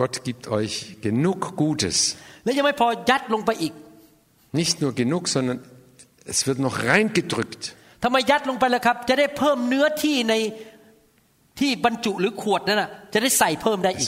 [0.00, 0.74] Gott gibt euch
[1.06, 1.98] genug Gutes.
[2.44, 3.72] และยังไม่พอยัดลงไปอีก
[4.60, 5.58] Nicht nur genug, sondern
[6.32, 7.62] es wird noch reingedrückt.
[8.02, 10.34] ทำไมยัดลงไปล่ะครับ จะได้เพิ่มเนื้อที่ใน
[11.58, 11.72] Es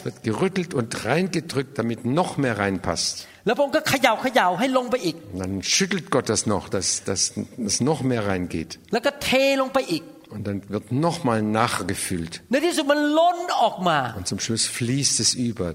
[0.04, 3.26] wird gerüttelt und reingedrückt, damit noch mehr reinpasst.
[3.46, 7.22] แล้วพระองค์ก็เขย่าเขย่าให้ลงไปอีก Und dann schüttelt Gott das noch, dass, dass,
[7.66, 8.70] dass noch mehr reingeht.
[8.92, 10.02] แล้วก็เทลงไปอีก
[10.35, 12.35] Und dann wird nochmal nachgefüllt.
[12.50, 15.68] ในที่สุดมันล้นออกมา Und zum Schluss fließt es über.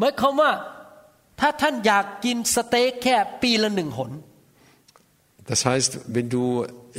[0.00, 0.52] หมายความว่า
[1.40, 4.12] ถ้าท่านอยากกินสเต็กแค่ปีละหนึ่งหน
[5.52, 6.44] Das heißt, wenn du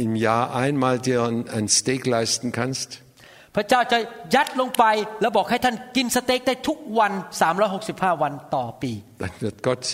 [0.05, 2.89] im Jahr einmal dir ein ein Steak leisten kannst,
[3.56, 3.98] พระเจ้าจะ
[4.34, 4.84] ยัดลงไป
[5.20, 7.12] แล้วบอกให้ท่านกินสเต็กได้ทุกวัน
[7.66, 8.92] 365 วันต่อปี
[9.22, 9.84] dann wird Gott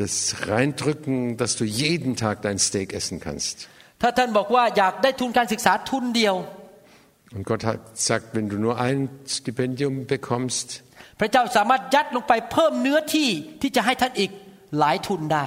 [0.00, 0.14] das
[0.48, 3.56] reindrücken, dass du jeden Tag dein Steak essen kannst.
[4.02, 6.36] ถ้าท่านบอกว่าอยากได้ทุนการศึกษาทุนเดียว
[7.36, 8.98] Und Gott hat sagt, wenn du nur ein
[9.36, 10.68] Stipendium bekommst,
[11.20, 13.28] พระเจ้าสามารถยัดลงไปเพิ่มเนื้อที่
[13.62, 14.30] ที่จะให้ท่านอีก
[14.78, 15.44] หลายทุนได้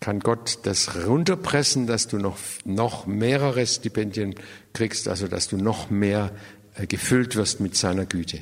[0.00, 4.34] kann Gott das runterpressen, dass du noch, noch mehrere Stipendien
[4.72, 6.30] kriegst, also dass du noch mehr
[6.76, 8.40] äh, gefüllt wirst mit seiner Güte.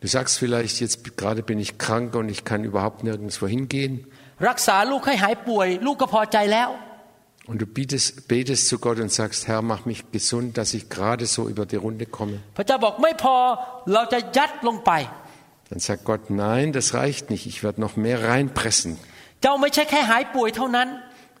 [0.00, 4.06] Du sagst vielleicht, jetzt gerade bin ich krank und ich kann überhaupt nirgendwo hingehen.
[7.46, 11.26] Und du betest, betest zu Gott und sagst, Herr, mach mich gesund, dass ich gerade
[11.26, 12.40] so über die Runde komme.
[15.70, 18.98] Dann sagt Gott, nein, das reicht nicht, ich werde noch mehr reinpressen.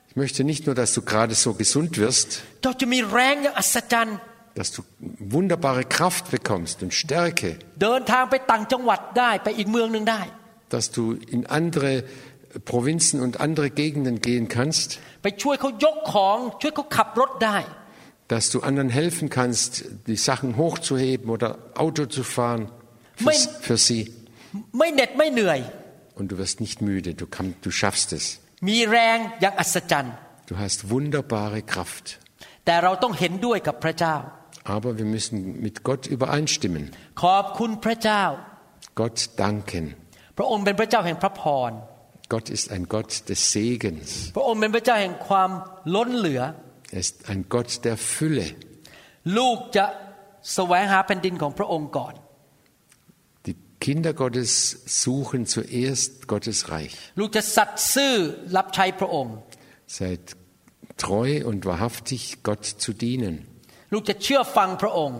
[0.08, 2.42] Ich möchte nicht nur, dass du gerade so gesund wirst,
[4.54, 4.82] dass du
[5.18, 7.58] wunderbare Kraft bekommst und Stärke,
[10.68, 12.04] dass du in andere
[12.64, 15.00] Provinzen und andere Gegenden gehen kannst,
[18.28, 22.70] dass du anderen helfen kannst, die Sachen hochzuheben oder Auto zu fahren
[23.21, 24.01] für, Mein- für sie.
[24.77, 25.59] ไม่เหน็ดไม่เหนื่อย
[26.19, 28.25] Und du wirst nicht müde, du, kann, du schaffst es.
[28.69, 30.15] มีแรงอย่างอัศจรรย์
[30.49, 32.05] Du hast wunderbare Kraft.
[32.65, 34.15] แต่เราต้องเห็นด้วยกับพระเจ้า
[34.75, 36.83] Aber wir müssen mit Gott übereinstimmen.
[37.23, 38.23] ขอบคุณพระเจ้า
[38.99, 39.85] Gott danken.
[40.37, 41.71] พระองค์เป็นพระเจ้าแห่งพระพร
[42.33, 44.09] Gott ist ein Gott des Segens.
[44.35, 45.49] พระองค์เป็นพระเจ้าแห่งความ
[45.95, 46.41] ล้นเหลือ
[46.95, 48.47] Er ist ein Gott der Fülle.
[49.37, 49.85] ลูกจะ
[50.53, 52.22] แสวงหาแผ่นดินของพระองค์ก่อน Die
[53.83, 54.51] Kinder Gottes
[54.85, 56.93] suchen zuerst Gottes Reich.
[57.19, 58.13] ลูกจะสัตย์ซื่อ
[58.55, 59.33] รับใช้พระองค์
[59.99, 60.23] Seid
[61.03, 63.35] treu und wahrhaftig, Gott zu dienen
[63.93, 65.19] ลูกจะเชื่อฟังพระองค์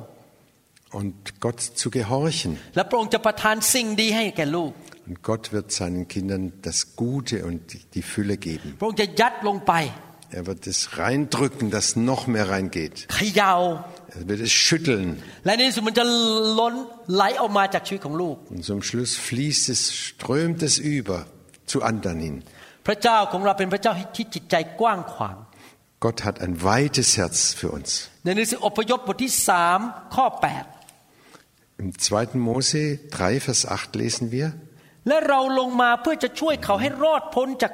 [0.99, 1.15] und
[1.45, 2.51] Gott zu gehorchen.
[2.75, 4.71] และพระองค์จะประทานสิ่งดีให้แก่ลูก
[5.07, 7.61] Und Gott wird seinen Kindern das Gute und
[7.95, 8.69] die Fülle geben.
[8.79, 9.73] พระองค์จะยัดลงไป
[10.31, 13.07] Er wird es reindrücken, dass noch mehr reingeht.
[14.13, 15.07] เขยาว Er wird es schütteln.
[15.45, 16.05] และในที่สุดมันจะ
[16.59, 16.73] ล้น
[17.15, 21.17] ไหลออกมาจากชีวิตของลูก Und zum Schluss fließt es, strömt es über
[21.71, 22.35] zu anderen hin.
[22.87, 25.37] พระเจ้าของเราเป็นพระเจ้าที่จิตใจกว้างขวาง
[26.05, 27.89] Gott hat ein weites Herz für uns.
[28.23, 29.79] ในหนังสืออพยพบทที่สาม
[30.15, 30.27] ข้อ
[31.81, 32.47] Im 2.
[32.47, 37.73] Mose 3, Vers 8 lesen wir, 8 และเราลงมาเพื่อจะช่วยเขาให้รอดพ้นจาก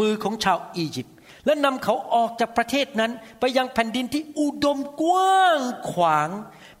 [0.00, 1.16] มือของชาวอียิปต์
[1.48, 6.28] และนำเขาออกจากประเทศนั้น ไปยังแผ่นดินที่อุดมกว้างขวาง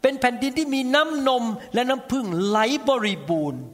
[0.02, 3.64] เป็นแผ่นดินที่มีน้ำนมและน้ำพึ่งไหลบริบูรณ์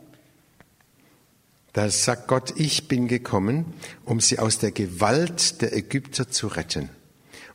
[1.73, 3.75] da sagt Gott, ich bin gekommen,
[4.05, 6.89] um sie aus der Gewalt der Ägypter zu retten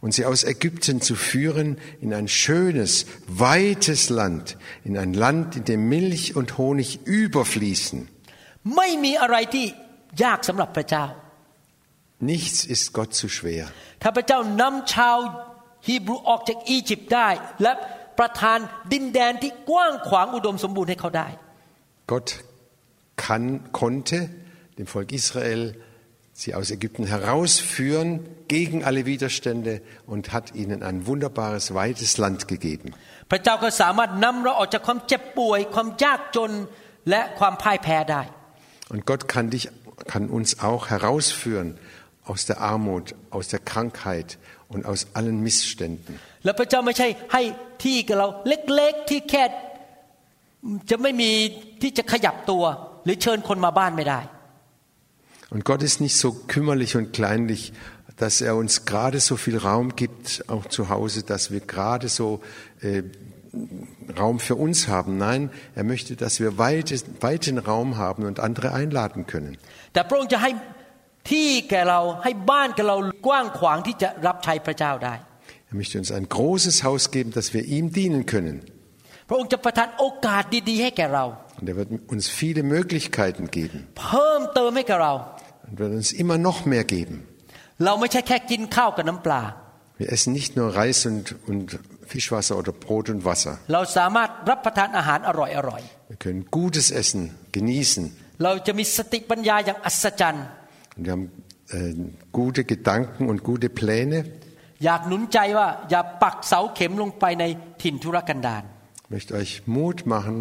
[0.05, 5.65] und sie aus Ägypten zu führen in ein schönes, weites Land, in ein Land, in
[5.65, 8.07] dem Milch und Honig überfließen.
[12.31, 13.65] Nichts ist Gott zu schwer.
[14.01, 15.17] ถ้าพระเจ้านำชาว
[15.87, 17.29] ฮีบรูออกจากอียิปต์ได้
[17.63, 17.71] และ
[18.19, 18.59] ประทาน
[18.93, 21.27] ดินแดนที่กว้างขวางอุดมสมบูรณ์ให้เขาได้
[22.13, 22.29] Gott
[23.25, 23.45] kann,
[23.81, 24.17] konnte
[24.77, 25.61] dem Volk Israel
[26.41, 28.09] sie aus Ägypten herausführen
[28.47, 32.89] gegen alle Widerstände und hat ihnen ein wunderbares, weites Land gegeben.
[33.31, 36.51] พระเจ้าก็สามารถนำเราออกจากความเจ็บป่วย ความยากจน
[37.09, 38.21] และความพ่ายแพ้ได้
[38.93, 39.65] Und Gott kann dich,
[40.11, 41.69] kann uns auch herausführen
[42.31, 44.37] aus der Armut, aus der Krankheit
[44.73, 46.13] und aus allen Missständen.
[46.45, 47.41] แล้วพระเจ้าไม่ใช่ให้
[47.83, 49.43] ที่กับเราเล็กๆที่แค่
[50.89, 51.31] จะไม่มี
[51.81, 52.63] ที่จะขยับตัว
[53.03, 54.21] หรือเชิญคนมาบ้านไม่ได้
[55.53, 57.71] Und Gott ist nicht so kümmerlich und kleinlich,
[58.17, 62.41] dass er uns gerade so viel Raum gibt, auch zu Hause, dass wir gerade so
[62.81, 63.03] äh,
[64.19, 65.17] Raum für uns haben.
[65.17, 69.57] Nein, er möchte, dass wir weite, weiten Raum haben und andere einladen können.
[69.93, 70.51] แต่พระองค์จะให้
[75.69, 78.57] Er möchte uns ein großes Haus geben, dass wir ihm dienen können.
[79.29, 81.25] พระองค์จะประทานโอกาสดีๆให้แก่เรา
[81.59, 85.13] Und er wird uns viele Möglichkeiten geben เพิ่มเติมให้แก่เรา
[85.67, 87.15] und wird uns immer noch mehr geben.
[87.85, 89.41] เราไม่ใช่แค่กินข้าวกับน้ำปลา
[90.01, 91.67] Wir essen nicht nur Reis und, und
[92.11, 93.53] Fischwasser oder Brot und Wasser.
[93.73, 95.45] เราสามารถรับประทานอาหารอร่
[95.75, 97.21] อย Wir können gutes Essen
[97.57, 98.03] genießen.
[98.23, 100.55] ๆ เราจะมีสติปัญญาอย่างอัศจรรย์ Und
[100.99, 101.31] wir haben
[101.69, 101.93] äh,
[102.31, 104.19] gute Gedanken und gute Pläne.
[104.85, 107.43] อยากหนุนใจว่าอย่าปักเสาเข็มลงไปใน
[107.81, 108.63] ถิ่นทุรกันดาร
[109.05, 110.37] Ich möchte euch Mut machen,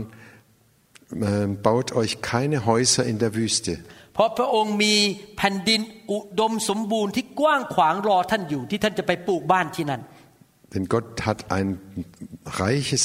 [1.28, 3.72] äh, baut euch keine Häuser in der Wüste.
[4.14, 4.94] เพราะพระองค์มี
[5.36, 5.80] แผ่นดิน
[6.10, 10.02] อุดมสมบูรณ์ที่กว้างขวางรอท่านอยู่ที่ท่านจะไปปลูกบ้านที่นั่น
[10.72, 11.68] Denn Gott hat ein
[12.62, 13.04] reiches,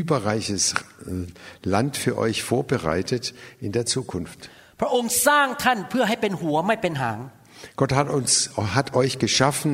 [0.00, 0.74] überreiches
[1.06, 1.26] äh,
[1.62, 4.50] Land für euch vorbereitet in der Zukunft.
[4.80, 7.20] พระองค์สร้างท่านเพื่อให้เป็นหัวไม่เป็นหาง
[7.80, 9.70] Gott hat uns, hat euch geschaffen,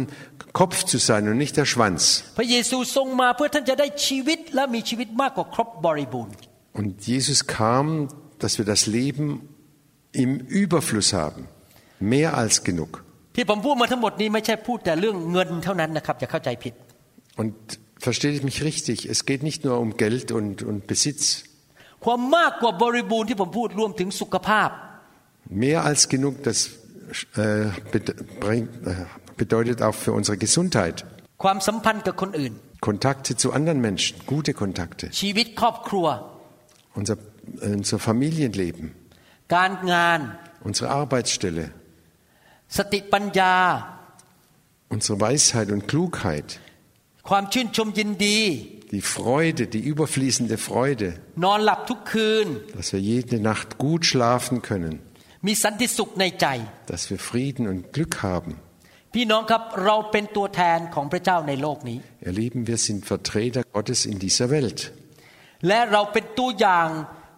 [0.53, 2.01] Kopf zu sein und nicht der Schwanz.
[2.39, 6.35] พระเยซูทรงมาเพื่อท่านจะได้ชีวิตและมีชีวิตมากกว่าครบบริบูรณ์
[6.81, 7.87] Und Jesus kam,
[8.43, 9.27] dass wir das Leben
[10.23, 10.31] im
[10.63, 11.43] Überfluss haben.
[12.13, 12.91] Mehr als genug.
[13.37, 16.75] ที่ผมพูดมาทั้งหมดนี้ไม่ใช่พูดแต่เรื่องเงินเท่านั้นนะครับอย่าเข้าใจผิด
[17.43, 17.55] Und
[18.07, 21.25] versteht mich richtig, es geht nicht nur um Geld und, und Besitz.
[22.05, 24.69] ความมากกว่าบริบูรณ์ที่ผมพูดรวมถึงสุขภาพ
[25.50, 26.44] mehr als genug.
[26.44, 26.70] Das
[27.36, 27.72] äh, äh,
[29.36, 31.06] bedeutet auch für unsere Gesundheit.
[32.82, 35.10] Kontakte zu anderen Menschen, gute Kontakte.
[36.94, 37.18] Unser,
[37.62, 38.94] äh, unser Familienleben.
[40.62, 41.72] Unsere Arbeitsstelle.
[44.90, 46.60] Unsere Weisheit und Klugheit.
[48.92, 51.20] Die Freude, die überfließende Freude.
[52.76, 55.00] Dass wir jede Nacht gut schlafen können.
[55.47, 56.47] มีสันติสุขในใจ
[56.93, 58.53] dass wir Frieden und Glück haben.
[59.15, 64.81] พี่น้องครับเราเป็นตัวแทนของพระเจ้าในโลกนี้ Ihr Lieben, wir sind Vertreter Gottes in dieser Welt.
[65.69, 66.89] และเราเป็นตัวอย่าง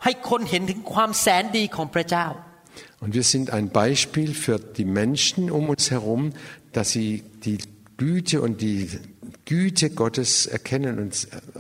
[0.05, 2.27] ให้คนเห็นถึงความแสนดีของพระเจ้า
[3.03, 6.23] Und wir sind ein Beispiel für die Menschen um uns herum,
[6.77, 7.11] dass sie
[7.47, 7.59] die
[8.05, 8.79] Güte und die
[9.45, 11.13] Güte Gottes erkennen und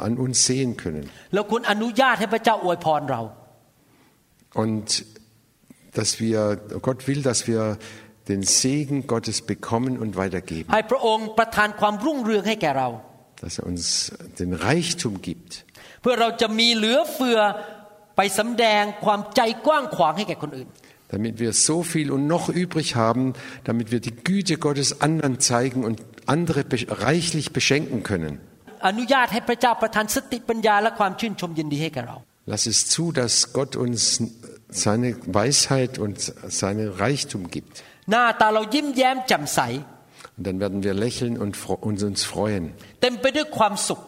[0.07, 1.05] an uns sehen können.
[1.35, 3.23] เราควรอนุญาตให้พระเจ้าอวยพรเรา
[4.62, 4.87] Und
[5.93, 7.77] dass wir, oh Gott will, dass wir
[8.27, 10.71] den Segen Gottes bekommen und weitergeben.
[13.41, 15.65] Dass er uns den Reichtum gibt.
[21.10, 25.84] Damit wir so viel und noch übrig haben, damit wir die Güte Gottes anderen zeigen
[25.84, 28.39] und andere reichlich beschenken können.
[32.45, 34.23] Lass es zu, dass Gott uns
[34.71, 36.21] seine Weisheit und
[36.61, 37.75] seinen Reichtum gibt.
[38.11, 39.61] หน้าตาเรายิ้มแย้มแจ่มใส
[40.37, 42.64] Und dann werden wir lächeln und fro- und uns freuen
[43.03, 44.01] เต็มไปด้วยความสุข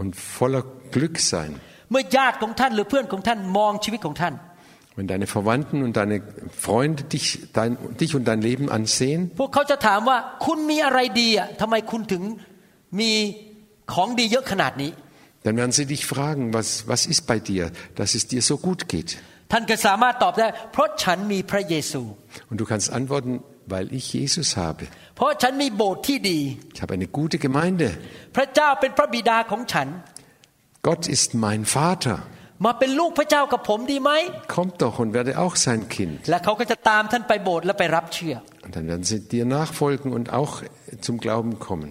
[0.00, 0.62] und voller
[0.94, 1.50] Glück sein.
[1.90, 4.34] เมื่อญาติของท่านหรือเพื่อนของท่านมองชีวิตของท่าน
[4.98, 6.16] Wenn deine Verwandten und deine
[6.66, 12.22] Freunde dich, dein, dich und dein Leben ansehen, พวกเขาจะถามว่าคุณมีอะไรดีอ่ะทำไมคุณถึง
[13.00, 13.10] มี
[13.94, 14.90] ของดีเยอะขนาดนี้
[15.44, 18.88] dann werden sie dich fragen, was, was ist bei dir, dass es dir so gut
[18.88, 19.10] geht.
[19.52, 22.02] ท่านก็สามารถตอบได้ เพราะฉันมีพระเยซู
[22.50, 23.32] Und du kannst antworten,
[23.72, 24.82] weil ich Jesus habe.
[25.16, 26.40] เพราะฉันมีโบสถ์ที่ดี
[26.74, 27.88] Ich habe eine gute Gemeinde.
[28.36, 29.88] พระเจ้าเป็นพระบิดาของฉัน
[30.88, 32.16] Gott ist mein Vater.
[32.66, 34.10] มาเป็นลูกพระเจ้ากับผมดีไหม
[34.56, 36.16] Kommt doch und werde auch sein Kind.
[36.30, 40.52] และเขาก็จะตามท่านไปโบสถ์และไปรับเชื่อ Und Und dann werden sie dir nachfolgen und auch
[41.06, 41.90] zum Glauben kommen.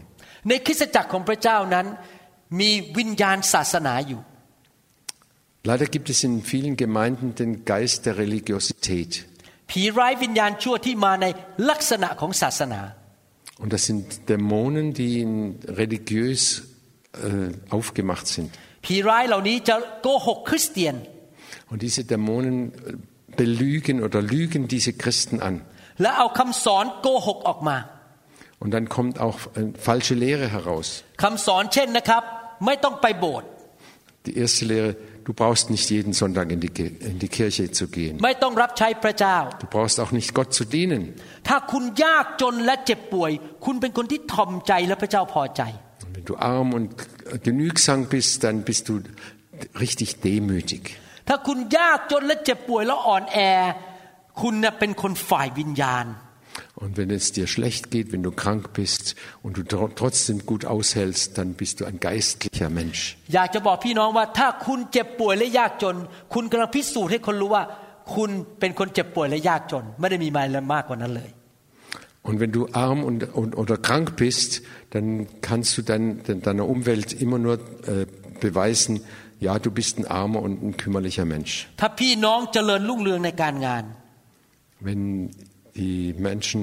[0.50, 1.86] ในคริสตจักรของพระเจ้านั้น
[2.60, 4.20] มีวิญญาณศาสนาอยู่
[5.63, 9.27] Leider gibt es in vielen Gemeinden den Geist der Religiosität.
[13.59, 16.63] Und das sind Dämonen, die in religiös
[17.13, 18.51] äh, aufgemacht sind.
[21.69, 22.95] Und diese Dämonen äh,
[23.37, 25.61] belügen oder lügen diese Christen an.
[28.59, 31.05] Und dann kommt auch eine falsche Lehre heraus.
[34.27, 34.97] Die erste Lehre,
[35.30, 38.14] du brauchst nicht jeden Sonntag in die, Ki- in die Kirche zu gehen.
[38.26, 41.04] ไม่ต้องรับใช้พระเจ้า Du brauchst auch nicht Gott zu dienen.
[41.48, 43.32] ถ้าคุณยากจนและเจ็บป่วย
[43.66, 45.64] คุณเป็นคนที่ทอมใจและพระเจ้าพอใจ
[46.06, 46.88] Und wenn du arm und
[47.48, 48.94] genügsam bist, dann bist du
[49.84, 50.84] richtig demütig.
[51.28, 53.38] ถ้าคุณยากจนและเจ็บป่วยแล้วอ่อนแอ
[54.42, 56.06] คุณน่ะเป็นคนฝ่ายวิญญาณ
[56.75, 61.39] und wenn es dir schlecht geht, wenn du krank bist und du trotzdem gut aushältst,
[61.39, 63.19] dann bist du ein geistlicher Mensch.
[72.23, 77.13] Und wenn du arm und, und, oder krank bist, dann kannst du dein, deiner Umwelt
[77.13, 77.55] immer nur
[77.87, 78.07] äh,
[78.41, 79.01] beweisen,
[79.39, 81.69] ja, du bist ein armer und ein kümmerlicher Mensch.
[84.81, 85.31] Wenn
[85.80, 86.62] die Menschen,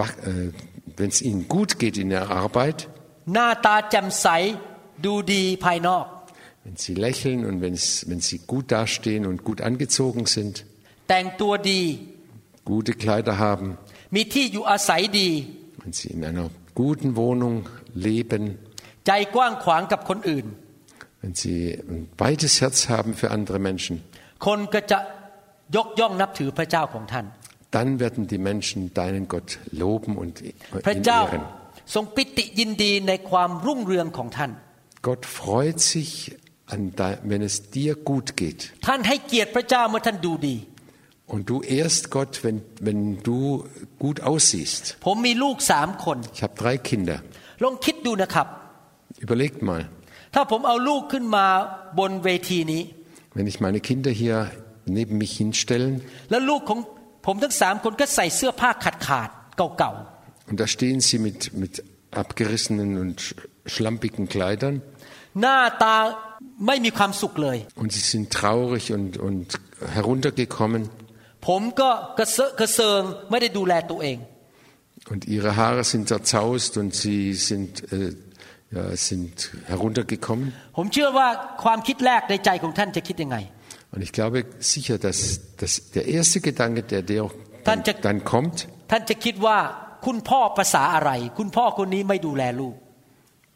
[0.00, 0.52] wach- äh,
[0.98, 2.78] wenn es ihnen gut geht in der Arbeit,
[3.34, 4.26] หน้าตาแจ่มใส
[5.04, 6.06] ดูดีภายนอก
[6.64, 10.54] wenn sie lächeln und wenn, es, wenn sie gut dastehen und gut angezogen sind,
[11.08, 11.82] แต่งตัวดี
[12.70, 13.66] gute Kleider haben,
[14.14, 15.30] มีที่อยู่อาศัยดี
[15.82, 16.48] wenn sie in einer
[16.80, 17.56] guten Wohnung
[18.06, 18.42] leben,
[19.06, 20.46] ใจกว้างขวางกับคนอื่น
[21.22, 21.58] wenn sie
[21.90, 23.94] ein weites Herz haben für andere Menschen,
[24.46, 24.98] คนก็จะ
[25.76, 27.26] ยกย่องนับถือพระเจ้าของท่าน
[27.71, 30.43] dann werden die Menschen deinen Gott loben und
[31.31, 31.41] ehren.
[35.01, 36.37] Gott freut sich,
[36.69, 38.71] de, wenn es dir gut geht.
[41.25, 43.65] Und du ehrst Gott, wenn, wenn du
[43.99, 44.97] gut aussiehst.
[46.33, 47.21] Ich habe drei Kinder.
[49.17, 49.89] Überlegt mal.
[53.33, 54.51] Wenn ich meine Kinder hier
[54.85, 56.01] neben mich hinstellen
[57.26, 59.92] ผมทั้งสามคนก็ใส่เสื้อผ้าขาดขาดๆเก่า
[60.50, 61.74] und da stehen sie mit, mit
[62.22, 63.34] abgerissenen und sch-
[63.74, 64.74] schlampigen Kleidern
[65.08, 65.96] ๆ หน้าตา
[66.66, 69.46] ไม่มีความสุขเลย und sie sind traurig und, und
[69.96, 70.82] heruntergekommen
[71.46, 74.18] ผมก็กระเซอะกระเซิงไม่ได้ดูแลตัวเอง
[75.12, 78.10] und ihre Haare sind zerzaust und sie sind, äh,
[78.76, 79.34] ja, sind
[79.72, 80.46] heruntergekommen.
[80.76, 81.28] ผมเชื่อว่า
[81.64, 83.36] ความคิดแรกในใจของท่านจะคิดยังไง
[83.91, 87.29] und ich glaube sicher, dass, dass der erste Gedanke, der dir
[87.63, 88.67] dann, dann kommt,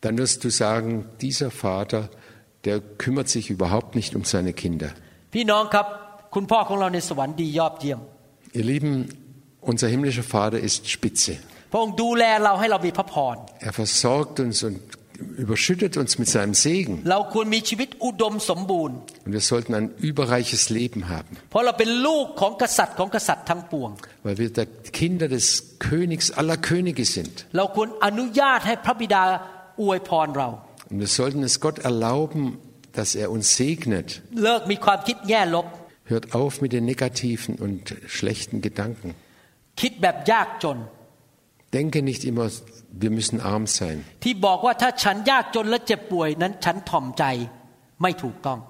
[0.02, 2.10] dann wirst du sagen, dieser Vater,
[2.64, 4.92] der kümmert sich überhaupt nicht um seine Kinder.
[8.54, 9.10] Ihr Lieben,
[9.62, 11.38] unser himmlischer Vater ist spitze.
[13.60, 14.80] Er versorgt uns und
[15.45, 16.95] überschüttet uns mit seinem Segen.
[17.11, 23.91] เราควรมีชีวิตอุดมสมบูรณ์ Und wir sollten ein überreiches Leben haben, เพราะเราเป็นลูกของกษัตริย์ของกษัตริย์ทั้งปวง
[24.27, 24.69] weil wir der
[25.01, 25.47] Kinder des
[25.89, 27.35] Königs aller Könige sind.
[27.57, 29.23] เราควรอนุญาตให้พระบิดา
[29.83, 30.49] อวยพรเรา
[30.91, 32.43] Und wir sollten es Gott erlauben,
[32.99, 34.09] dass er uns segnet.
[34.45, 35.67] เลิกมีความคิดแง่ลบ
[36.13, 37.83] Hört auf mit den negativen und
[38.17, 39.09] schlechten Gedanken.
[39.81, 40.79] คิดแบบยากจน
[41.79, 42.47] Denke nicht immer,
[43.03, 43.97] wir müssen arm sein.
[44.25, 47.25] ที่บอกว่าถ้าฉันยากจนและเจ็บป่วยนั้นฉันถ่อมใจ
[48.03, 48.61] ไม่ถูกต้อง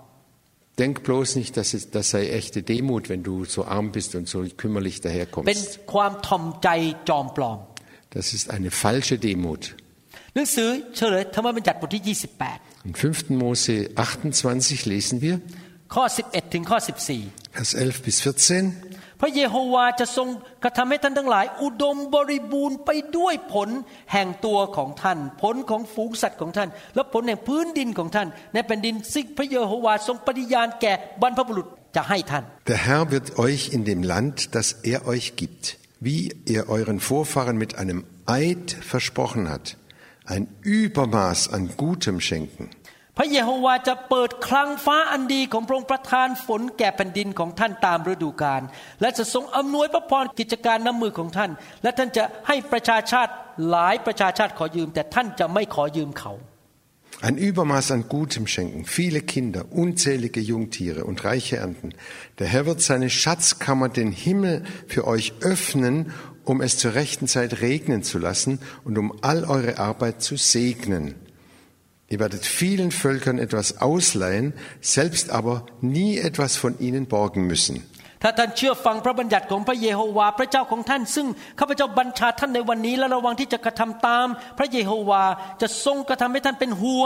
[0.82, 4.26] Denk bloß nicht, dass es, das sei echte Demut, wenn du so arm bist und
[4.32, 5.68] so kümmerlich เป็น daherkommst.
[5.92, 6.68] ความถ่อมใจ
[7.08, 7.58] จอมปลอม
[8.16, 9.62] Das ist eine falsche Demut.
[10.34, 12.02] หนังสือเฉลยธรรมบัญญัติบทที่
[12.88, 13.30] Im 5.
[13.42, 16.78] Mose 28 lesen wir, 28 ข้อ 11 ถึงข้อ
[17.56, 18.83] Vers 11 bis 14.
[19.14, 20.28] 14 พระเยโฮวาจะทรง
[20.62, 23.68] กระทำให้ท่านทั้งหลาย อุดมบริบูรณ์ไปด้วยผล
[24.12, 31.66] แห่งตัวของท่าน ผลของฝูงสัตว์ของท่าน และผลแห่งพื้นดินของท่าน ในแผ่นดินซึ่งพระเยโฮวาทรงปฏิญาณแก่บรรพบุรุษ
[31.96, 35.62] จะให้ท่าน Der Herr wird euch in dem Land, das er euch gibt,
[36.08, 36.22] wie
[36.54, 39.76] er euren Vorfahren mit einem Eid versprochen hat,
[40.32, 42.64] ein Übermaß an Gutem schenken.
[43.16, 48.62] พระเยโฮวาจะเปิดคลังฟ้าอันดีของพระองค์ประทานฝนแก่แผ่นดินของท่านตามฤดูกาล
[49.00, 51.50] และจะทรงอำนวยพระพรกิจการน้ำมือของท่าน
[51.82, 53.32] และท่านจะให้ประชาชาติ
[53.70, 56.34] หลายประชาชาติขอยืม แต่ท่านจะไม่ขอยืมเขา
[57.28, 61.92] Ein Übermaß an Gutem schenken, viele Kinder, unzählige Jungtiere und reiche Ernten.
[62.38, 65.94] Der Herr wird seine Schatzkammer, den Himmel, für euch öffnen
[66.44, 71.14] um es zur rechten Zeit regnen zu lassen und um all eure Arbeit zu segnen.
[72.08, 77.84] Ihr werdet vielen Völkern etwas ausleihen, selbst aber nie etwas von ihnen borgen müssen.
[78.22, 81.26] ถ้าท่านเชื่อฟังพระบัญญัติของพระเยโฮวาห์พระเจ้าของท่าน ซึ่ง
[81.58, 84.26] ข้าพเจ้าบัญชาท่านในวันนี้และระวังที่จะกระทำตาม
[84.58, 87.04] พระเยโฮวาห์จะทรงกระทำให้ท่านเป็นหัว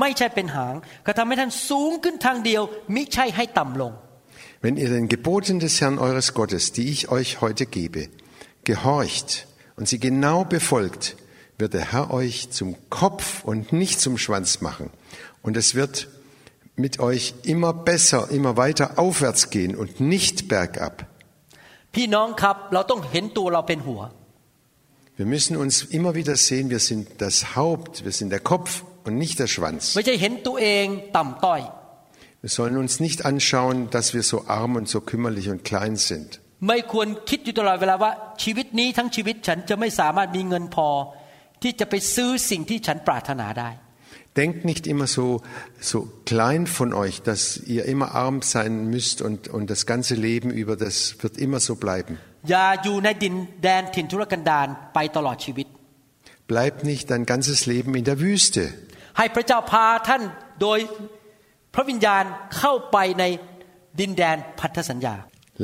[0.00, 0.74] ไม่ใช่เป็นหาง
[1.06, 2.62] กระทำให้ท่านสูงขึ้นทางเดียว
[2.94, 3.92] มิใช่ให้ต่ำลง
[4.64, 8.02] Wenn ihr den Geboten des Herrn eures Gottes, die ich euch heute gebe,
[8.70, 9.28] gehorcht
[9.76, 11.04] und sie genau befolgt,
[11.60, 14.90] wird der Herr euch zum Kopf und nicht zum Schwanz machen.
[15.42, 16.08] Und es wird
[16.76, 21.06] mit euch immer besser, immer weiter aufwärts gehen und nicht bergab.
[21.94, 24.00] พี่น้องครับเราต้องเห็นตัวเราเป็นหัว
[25.18, 28.70] Wir müssen uns immer wieder sehen, wir sind das Haupt, wir sind der Kopf
[29.06, 29.82] und nicht der Schwanz.
[29.96, 30.86] ไม่ใช่เห็นตัวเอง
[31.16, 31.60] ต่ำต้อย
[32.44, 36.30] Wir sollen uns nicht anschauen, dass wir so arm und so kümmerlich und klein sind.
[36.66, 38.12] ไม่ควรคิดอยู่ตลอดเวลาว่า
[38.42, 40.88] ชีวิตนี้ทั้งชีวิตฉันจะไม่สามารถมีเงินพอ
[41.62, 43.70] ที่จะไปซื้อสิ่งที่ฉันปรารถนาได้
[44.42, 45.26] Denkt nicht immer so,
[45.80, 50.50] so klein von euch, dass ihr immer arm sein müsst und, und das ganze Leben
[50.50, 52.14] über, das wird immer so bleiben.
[52.50, 55.66] อย่าอยู่ในดินแดนถิ่นทุรกันดารไปตลอดชีวิต
[56.52, 58.64] Bleibt nicht dein ganzes Leben in der Wüste.
[59.18, 60.22] ให้พระเจ้าพาท่าน
[60.62, 60.78] โดย
[61.74, 62.24] พระวิญญาณ
[62.58, 63.24] เข้าไปใน
[64.00, 65.14] ดินแดนพันธสัญญา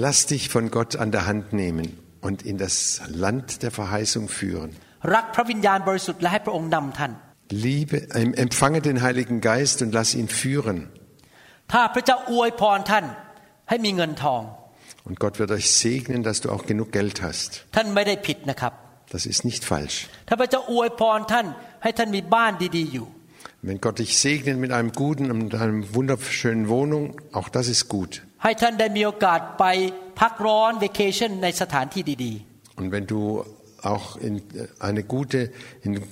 [0.04, 1.86] Lass dich von Gott an der Hand nehmen
[2.26, 2.74] und in das
[3.24, 4.70] Land der Verheißung führen.
[7.49, 10.89] Liebe, empfange den Heiligen Geist und lass ihn führen.
[15.03, 17.65] Und Gott wird euch segnen, dass du auch genug Geld hast.
[19.09, 20.07] Das ist nicht falsch.
[23.61, 28.21] Wenn Gott dich segnet mit einem guten und einer wunderschönen Wohnung, auch das ist gut.
[32.75, 33.43] Und wenn du
[33.82, 34.42] auch in
[34.78, 35.50] eine gute
[35.82, 36.02] in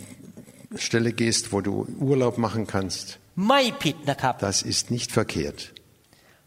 [0.76, 5.61] Stelle gehst, wo du Urlaub machen kannst, ๆ ไม่ผิดนะครับ das ist nicht verkehrt.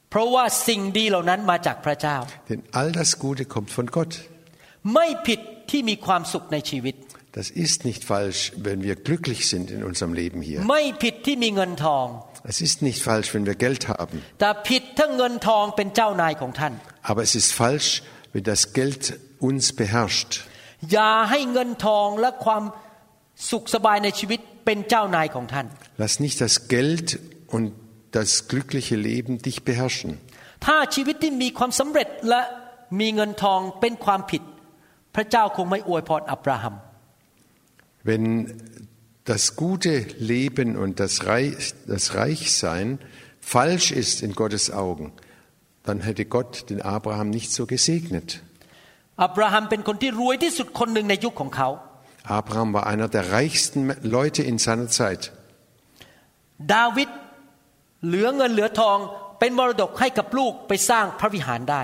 [0.10, 2.18] เพราะว่าสิ่งดีเหล่านั้นมาจากพระเจ้า
[2.50, 4.14] Denn all das Gute kommt von Gott.
[4.94, 5.40] ไม่ผิด
[5.72, 6.96] ที่มีความสุขในชีวิต
[7.40, 10.60] Das ist nicht falsch, wenn wir glücklich sind in unserem Leben hier.
[10.72, 12.06] ไม่ผิดที่มีเงินทอง
[12.54, 14.18] Es ist nicht falsch, wenn wir Geld haben.
[14.40, 16.74] แต่ผิดถ้าเงินทองเป็นเจ้านายของท่าน
[17.12, 17.90] Aber es ist falsch,
[18.34, 19.02] wenn das Geld
[19.48, 20.32] uns beherrscht.
[20.92, 22.64] อย่าให้เงินทองและความ
[23.52, 25.66] สุขสบายในชีวิตเป็นเจ้านายของท่าน
[26.02, 27.08] Lass nicht das Geld
[27.56, 27.66] und
[28.18, 30.12] das glückliche Leben dich beherrschen.
[30.66, 32.42] ถ้าชีวิตที่มีความสำเร็จและ
[33.00, 34.42] มีเงินทองเป็นความผิด
[35.16, 36.76] พระเจ้าคงไม่อวยพรอับราฮัม
[38.10, 38.26] Wenn
[39.32, 39.94] das gute
[40.34, 43.00] Leben und das, Reich, das Reichsein
[43.40, 45.14] falsch ist in Gottes Augen,
[45.84, 48.42] dann hätte Gott den Abraham nicht so gesegnet.
[49.25, 51.69] อับราฮัมเป็นคนที่รวยที่สุดคนหนึ่งในยุคของเขา
[52.41, 53.81] Abraham war einer der reichsten
[54.17, 55.23] Leute in seiner Zeit.
[56.75, 57.09] ดาวิด
[58.07, 58.99] เหลือเงินเหลือทอง
[59.41, 61.83] เป็นมรดกให้กับลูกไปสร้างพระวิหารได้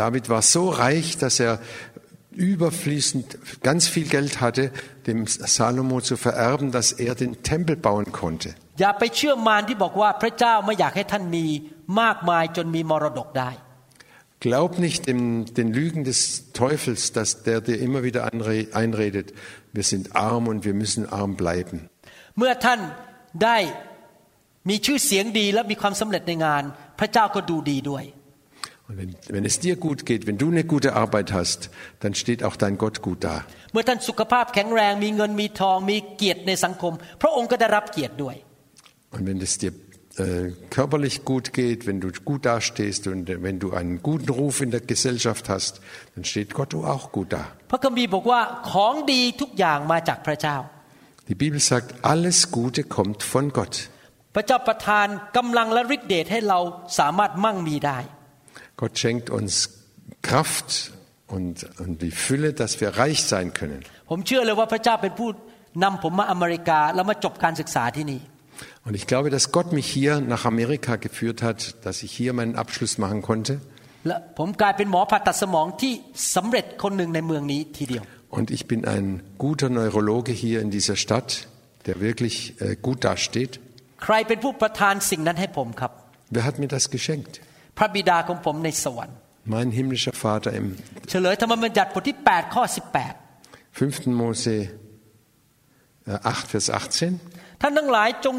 [0.00, 1.54] David war so reich, dass er
[2.52, 3.26] überfließend
[3.68, 4.64] ganz viel Geld hatte,
[5.06, 8.48] dem Salomo zu vererben, dass er den Tempel bauen konnte.
[8.80, 11.46] อย่าไปเชื่อมารที่บอกว่าพระเจ้าไม่อยากให้ท่านมี
[12.00, 13.50] มากมายจนมีมรดกได้
[14.39, 15.21] Glaub nicht dem,
[15.59, 19.33] den Lügen des Teufels, dass der dir immer wieder anre- einredet,
[19.71, 21.77] wir sind arm und wir müssen arm bleiben.
[22.37, 22.79] เมื่อท่าน
[23.43, 23.57] ได้
[24.69, 26.63] มีชื่อเสียงดีและมีความสำเร็จในงาน
[26.99, 28.05] พระเจ้าก็ดูดีด้วย
[28.87, 31.61] Und wenn, wenn es dir gut geht, wenn du eine gute Arbeit hast,
[32.01, 33.35] dann steht auch dein Gott gut da.
[33.71, 38.35] เมื่อท่านสุขภาพแข็งแรงมีเงินมีทองมีเกียรติในสังคม พระองค์ก็ได้รับเกียรติด้วย
[39.15, 39.71] Und wenn es dir
[40.18, 44.62] äh, körperlich gut geht, wenn du gut dastehst und äh, wenn du einen guten Ruf
[44.62, 45.82] in der Gesellschaft hast,
[46.14, 47.48] dann steht Gott auch gut da.
[51.28, 53.90] Die Bibel sagt, alles Gute kommt von Gott.
[58.78, 59.84] Gott schenkt uns
[60.22, 60.92] Kraft
[61.26, 63.82] und, und die Fülle, dass wir reich sein können.
[63.82, 65.12] Ich glaube, dass Gott
[65.82, 69.95] mich nach Amerika gebracht hat und ich habe meine Schule จ้าเป็นผู้นำผมมาอเมริกาแล้วมาจบการศึกษาที่นี่ Und ich glaube, dass
[69.97, 73.53] Gott mich hier nach Amerika geführt hat, dass ich hier meinen Abschluss machen konnte.
[74.07, 75.93] และผมกลายเป็นหมอผ่าตัดสมองที่
[76.35, 78.03] สำเร็จคนหนึ่งในเมืองนี้ทีเดียว
[78.37, 79.07] Und ich bin ein
[79.45, 81.29] guter Neurologe hier in dieser Stadt,
[81.87, 83.53] der wirklich äh, gut dasteht.
[84.03, 85.91] ใครเป็นผู้ประทานสิ่งนั้นให้ผมครับ
[86.35, 87.33] Wer hat mir das geschenkt?
[87.77, 89.17] พระบิดาของผมในสวรรค์
[89.55, 90.65] Mein himmlischer Vater im
[91.09, 92.63] เฉลยธรรมบัญญัติบทที่ 8 ข้อ
[93.79, 94.21] 5.
[94.21, 94.55] Mose
[96.11, 97.19] äh, 8, Vers 18.
[97.60, 98.36] ท่านทั้งหลายจง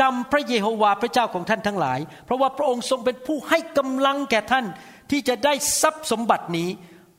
[0.00, 4.66] จำพระเยโฮวาห์พระเจ้าของท่านทั้งหลาย เพราะว่าพระองค์ทรงเป็นผู้ให้กำลังแก่ท่าน
[5.10, 6.68] ที่จะได้ทรัพย์สมบัตินี้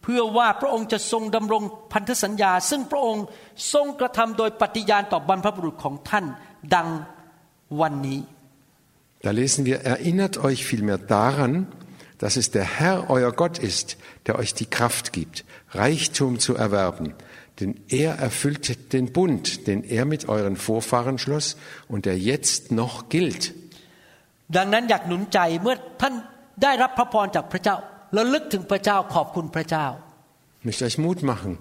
[0.04, 1.64] เพื่อว่าพระองค์จะทรงดำรง
[1.94, 3.26] พันธสัญญา ซึ่งพระองค์
[3.74, 6.26] ทรงกระทำโดยปฏิญาณต่อบรรพบุรุษของท่าน
[6.76, 6.90] ดัง
[7.82, 8.22] วันนี้
[9.24, 11.68] Da lesen wir, erinnert euch vielmehr daran,
[12.18, 17.14] dass es der Herr, euer Gott ist, der euch die Kraft gibt, Reichtum zu erwerben.
[17.61, 21.57] Denn er erfüllt den Bund, den er mit euren Vorfahren schloss
[21.89, 23.55] und der jetzt noch gilt.
[24.57, 26.15] ดังนั้นอยากหนุนใจเมื่อท่าน
[26.63, 27.77] ได้รับพระพรจากพระเจ้า
[28.17, 29.87] ระลึกถึงพระเจ้าขอบคุณพระเจ้า
[30.59, 31.53] Ich möchte euch Mut machen,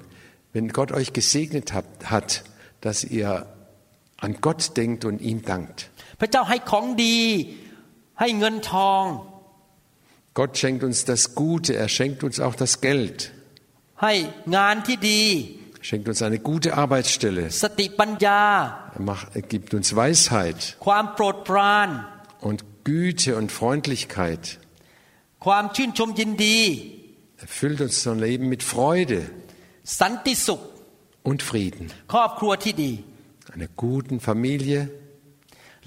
[0.54, 2.30] wenn Gott euch gesegnet hat, hat,
[2.86, 3.30] dass ihr
[4.26, 5.78] an Gott denkt und ihm dankt.
[6.20, 7.18] พระเจ้าให้ของดี
[8.20, 9.04] ให้เงินทอง
[10.40, 13.18] Gott schenkt uns das Gute, er schenkt uns auch das Geld,
[14.04, 14.14] ให้
[14.58, 15.24] งานที่ดี
[15.88, 18.42] schenkt uns eine gute Arbeitsstelle, สติปัญญา
[18.98, 21.90] er, macht, er gibt uns Weisheit ความโปรดปราน
[22.50, 22.60] und
[22.90, 24.44] Güte und Freundlichkeit.
[25.46, 26.60] ความชื่นชมยินดี
[27.46, 29.20] Erfüllt unser Leben mit Freude
[30.00, 30.62] สันติสุข
[31.30, 32.92] und Frieden, ครอบครัวที่ดี
[33.56, 34.80] einer guten Familie.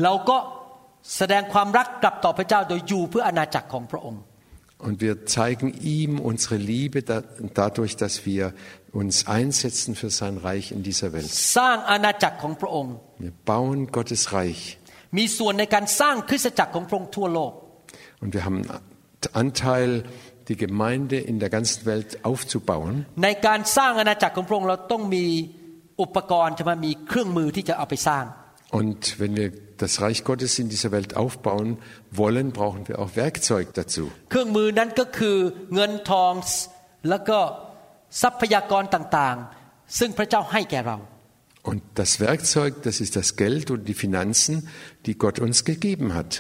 [0.03, 0.39] เราก็
[1.17, 4.23] แสดงความรักกลับต่อพระเจ้าโดยอยู่เพื่ออาณาจักรของพระองค์
[4.87, 7.25] Und wir zeigen ihm unsere Liebe da-
[7.63, 8.45] dadurch, dass wir
[8.93, 11.31] uns einsetzen für sein Reich in dieser Welt.
[11.57, 12.95] สร้างอาณาจักรของพระองค์
[13.27, 14.63] Wir bauen Gottes Reich
[15.19, 17.53] มีส่วนในการสร้างคริสตจักรของพระองค์ทั่วโลก
[18.23, 18.61] und wir haben
[19.33, 19.91] Anteil,
[20.49, 22.95] die Gemeinde in der ganzen Welt aufzubauen.
[23.25, 25.27] ในการสร้างอาณาจักรของพระองค์เราต้องมี
[26.03, 28.25] อุปกรณ์ใช่ไหมมีเครื่องมือที่จะเอาไปสร้าง
[28.81, 29.49] Und wenn wir
[29.83, 31.69] das Reich Gottes in dieser Welt aufbauen
[32.11, 34.05] wollen, brauchen wir auch Werkzeug dazu.
[34.31, 35.37] เครื่องมือนั้นก็คือ
[35.75, 36.33] เงินทอง
[37.09, 37.39] แล้วก็
[38.23, 40.99] ทรัพยากรต่างๆ ซึ่งพระเจ้าให้แก่เรา
[41.71, 44.55] Und das Werkzeug, das ist das Geld und die Finanzen,
[45.07, 46.31] die Gott uns gegeben hat.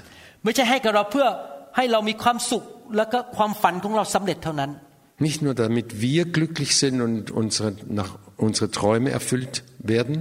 [0.45, 1.27] ไม่ใช่ให้กับเราเพื่อ
[1.77, 2.65] ให้เรามีความสุข
[2.97, 4.71] แล้วก็ความฝันของเราสำเร็จเท่านั้น
[5.29, 7.71] Nicht nur damit wir glücklich sind und unsere,
[8.01, 8.13] nach,
[8.47, 9.55] unsere Träume erfüllt
[9.93, 10.17] werden,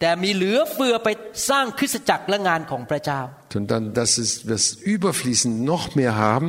[0.00, 1.08] แต่มีเหลือเฟือไป
[1.50, 3.20] สร้างคริสตจักรและงานของพระเจ้า
[3.54, 6.48] sondern dass es, wir es überfließend noch mehr haben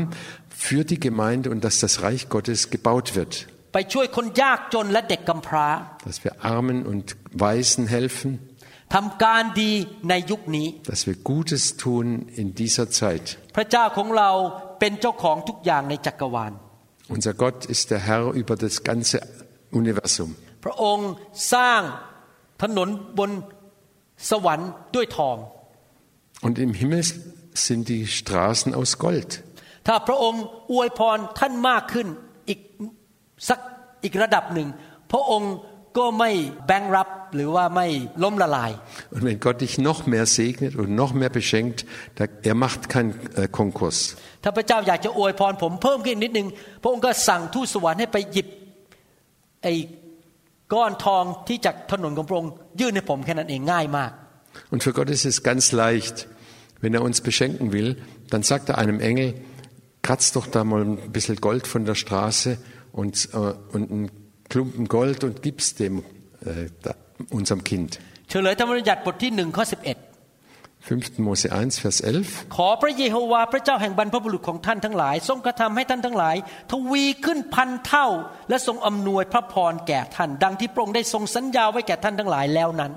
[0.65, 3.33] für die Gemeinde und dass das Reich Gottes gebaut wird.
[3.73, 5.67] ไปช่วยคนยากจนและเด็กกำพร้า
[6.07, 7.05] Dass wir Armen und
[7.43, 8.31] Waisen helfen,
[8.95, 9.71] ทำการดี
[10.09, 12.05] ในยุคนี้ dass wir Gutes tun
[12.41, 13.25] in dieser Zeit.
[13.55, 14.29] พระเจ้าของเรา
[14.79, 16.53] เป็นเจ้าของทุกอย่างในจักรวาล
[17.15, 19.17] Unser Gott ist der Herr über das ganze
[19.81, 20.29] Universum.
[20.65, 21.09] พระองค์
[21.53, 21.81] สร้าง
[22.63, 22.89] ถนน
[23.19, 23.31] บน
[24.29, 25.37] สวรรค์ด้วยทอง
[26.45, 27.03] Und im Himmel
[27.65, 29.31] sind die Straßen aus Gold.
[29.87, 32.07] ถ้าพระองค์อวยพรท่านมากขึ้น
[32.49, 32.59] อีก
[33.49, 33.59] สัก
[34.03, 34.67] อีกระดับหนึ่ง
[35.11, 35.53] พระองค์
[35.97, 36.31] ก็ไม่
[36.67, 37.87] แบงรับหรือว่าไม่
[38.23, 38.71] ล้มละลาย
[39.13, 41.77] Und wenn Gott dich noch mehr segnet und noch mehr beschenkt,
[42.17, 43.97] da, er macht keinen äh, Konkurs.
[44.43, 46.47] ถ้าพระเจ้าอยากจะอวยพรผมเพิ่มขึ้นนิดนึง
[46.81, 48.47] พระองค์ก็สั่งทูตสวรรค์ให้ไปหยิบ
[49.63, 49.73] ไอ้
[50.73, 54.11] ก้อนทองที่จากถนนของพระองค์ยื่นให้ผมแค่นั้นเองง่ายมาก
[54.71, 56.15] Und für Gott ist es ganz leicht.
[56.81, 57.89] Wenn er uns beschenken will,
[58.31, 59.33] dann sagt er einem Engel,
[60.01, 62.57] kratz doch da mal ein bisschen Gold von der Straße
[62.91, 63.37] und, äh,
[63.75, 64.11] und einen
[64.49, 66.95] Klumpen Gold und gib's dem, äh, da,
[67.29, 67.99] unserem Kind.
[68.29, 69.97] เฉลยธรรมบัญญัติบทที่หนึ่งข้อ11
[70.87, 71.19] 5.
[71.27, 72.55] Mose 1, Vers 11.
[72.55, 76.35] ขอพระเยโฮวาห์พระเจ้าแห่งบรรพบุรุษของท่านทั้งหลาย ทรงกระทำให้ท่านทั้งหลาย
[76.71, 78.07] ทวีขึ้นพันเท่า
[78.49, 82.91] และทรงอำนวยพระพรแก่ท่าน ดังที่พระองค์ได้ทรงสัญญาไว้แก่ท่านทั้งหลายแล้วนั้น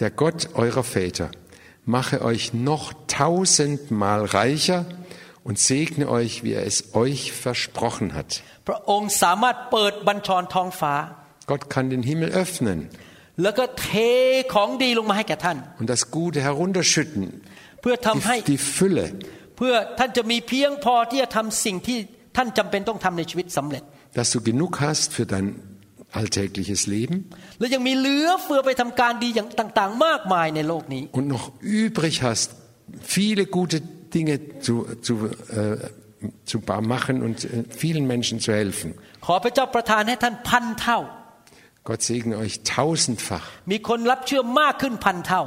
[0.00, 1.28] Der Gott eurer Väter
[1.96, 2.84] mache euch noch
[3.18, 4.80] tausendmal reicher
[5.43, 8.41] und segne euch, wie er es euch versprochen hat.
[11.47, 12.89] Gott kann den Himmel öffnen
[15.79, 17.41] und das Gute herunterschütten,
[18.45, 19.13] die, die Fülle,
[24.13, 25.61] dass du genug hast für dein
[26.11, 27.29] alltägliches Leben
[31.11, 32.51] und noch übrig hast,
[33.01, 33.98] viele gute Dinge.
[34.14, 34.74] Dinge zu,
[35.06, 35.76] zu, äh,
[36.44, 36.58] zu
[36.94, 38.88] machen und äh, vielen Menschen zu helfen.
[39.26, 40.98] ขอพระเจ้าประทานให้ท่านพันเท่า
[41.88, 45.42] Gott segne euch tausendfach, มีคนรับเชื่อมากขึ้นพันเท่า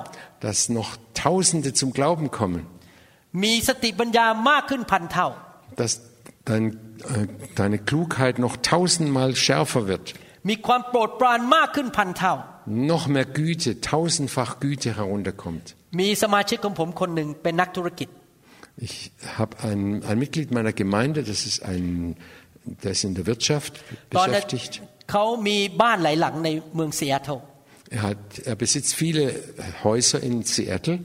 [0.46, 0.90] dass noch
[1.26, 2.62] Tausende zum Glauben kommen,
[3.44, 5.28] มีสติปัญญามากขึ้นพันเท่า
[5.80, 5.92] dass
[6.50, 6.66] dein,
[7.14, 7.26] äh,
[7.62, 10.06] deine Klugheit noch tausendmal schärfer wird,
[10.50, 12.34] มีความโปรดปรานมากขึ้นพันเท่า
[12.92, 15.66] noch mehr Güte, tausendfach Güte herunterkommt.
[16.00, 18.10] มีสมาชิกของผมคนหนึ่งเป็นนักธุรกิจ
[18.78, 22.16] Ich habe ein, ein Mitglied meiner Gemeinde, das ist ein,
[22.84, 23.74] der ist in der Wirtschaft
[24.18, 24.74] ตอนนั้น beschäftigt.
[25.12, 27.40] เขามีบ้านหลายหลังในเมืองซีแอตเทิล
[27.98, 29.24] Er, hat, er besitzt viele
[29.88, 30.98] Häuser in Seattle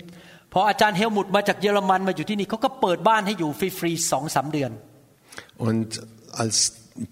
[0.53, 4.71] พออาจารย์เฮลมุดมาจากเยอรมันมาอยู่ที่นี่เขาก็เปิดบ้านให้อยู่ฟรีๆสองสามเดือน
[5.69, 5.89] und
[6.43, 6.57] als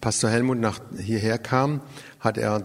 [0.00, 1.80] Pastor Helmut nach hierher kam,
[2.18, 2.64] hat er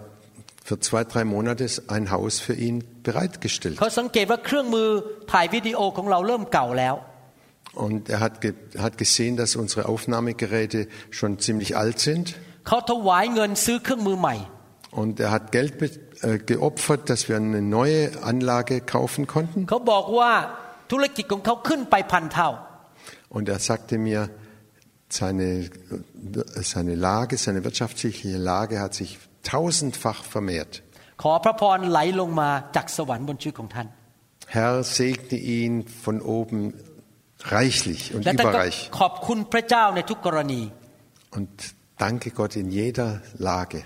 [0.63, 3.77] für zwei, drei Monate ein Haus für ihn bereitgestellt.
[3.79, 4.87] เขาสังเกตว่าเครื่องมือ
[5.31, 6.95] ถ่ายวิดีโอของเราเริ่มเก่าแล้ว
[7.74, 12.34] und er hat, ge hat gesehen, dass unsere Aufnahmegeräte schon ziemlich alt sind.
[14.90, 15.80] Und er hat Geld
[16.22, 19.66] äh, geopfert, dass wir eine neue Anlage kaufen konnten.
[23.28, 24.30] Und er sagte mir,
[25.08, 25.70] seine,
[26.56, 30.82] seine Lage, seine wirtschaftliche Lage hat sich tausendfach vermehrt.
[34.46, 36.74] Herr, segne ihn von oben
[37.44, 38.90] reichlich und überreich.
[41.30, 41.48] Und
[41.98, 43.84] danke Gott in jeder Lage.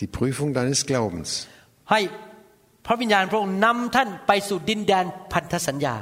[0.00, 1.28] die Prüfung deines Glaubens.
[1.90, 2.00] ให้
[2.86, 5.94] พระวิญญาณพระองค์นำท่านไปสู่ดินแดนพันธสัญญา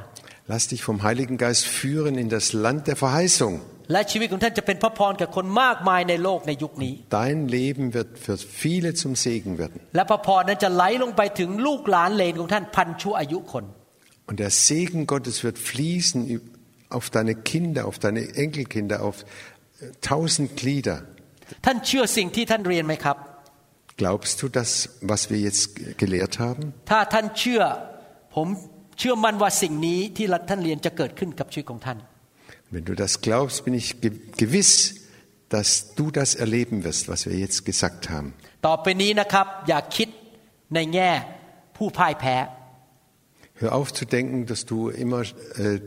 [0.46, 3.54] Lass dich vom Heiligen Geist führen in das Land der Verheißung.
[3.92, 9.78] และชีวิตของท่านจะเป็นพระพรกับคนมากมายในโลกในยุคนี้ Dein Leben wird für viele zum Segen werden.
[9.96, 13.64] และพระพรนั้นจะไหลลงไปถึงลูกหลานเลนของท่านพันชั่วอายุคน
[14.28, 16.18] Und der Segen Gottes wird fließen
[16.96, 19.16] auf deine Kinder, auf deine Enkelkinder, auf
[20.10, 20.98] tausend Glieder.
[21.66, 23.16] ท่านเชื่อสิ่งที่ท่านเรียนไหมครับ
[24.00, 24.70] Glaubst du das,
[25.12, 25.62] was wir jetzt
[26.02, 26.64] gelehrt haben?
[26.90, 27.62] ถ้าท่านเชื่อ
[28.34, 28.48] ผม
[28.98, 31.98] เชื่อมั่นว่าสิ่งนี้ที่ท่านเรียนจะเกิดขึ้นกับชีวิตของท่าน
[32.74, 34.10] Wenn du das glaubst, bin ich ge
[34.42, 34.70] gewiss,
[35.54, 38.28] dass du das erleben wirst, was wir jetzt gesagt haben.
[38.66, 40.08] ต่อไปนี้นะครับอย่าคิด
[40.74, 41.10] ในแง่
[41.76, 42.36] ผู้พ่ายแพ้
[43.60, 45.80] Hör auf zu denken, dass du immer äh,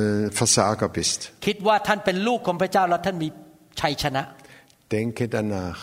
[0.00, 1.18] äh, Versager bist.
[1.46, 3.28] คิดว่าท่านเป็นลูกของพระเจ้าแล้วท่านมี
[3.80, 4.22] ชัยชนะ
[4.94, 5.80] Denke danach,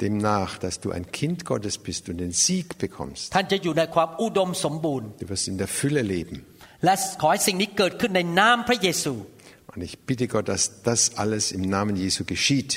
[0.00, 3.24] dem nach, dass du ein Kind Gottes bist und den Sieg bekommst.
[3.34, 6.36] ท่านจะอยู่ในความอุดมสมบูรณ์ Du wirst in der Fülle leben.
[6.84, 9.14] และขอให้สิ่งนี้เกิดขึ้นในนามพระเยซู
[9.72, 12.72] Und ich bitte Gott, dass das alles im Namen Jesu geschieht.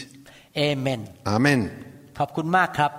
[0.57, 0.99] เอเมน
[1.37, 1.61] Amen.
[2.19, 2.91] ขอบคุณมากครับ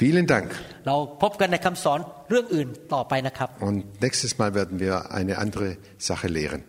[0.00, 0.48] Vielen Dank.
[0.86, 1.98] เราพบกันในคำสอน
[2.30, 5.68] เรื่องอื่นต่อไปนะครับ Und nächstes Mal werden wir eine andere
[6.08, 6.60] Sache lehren.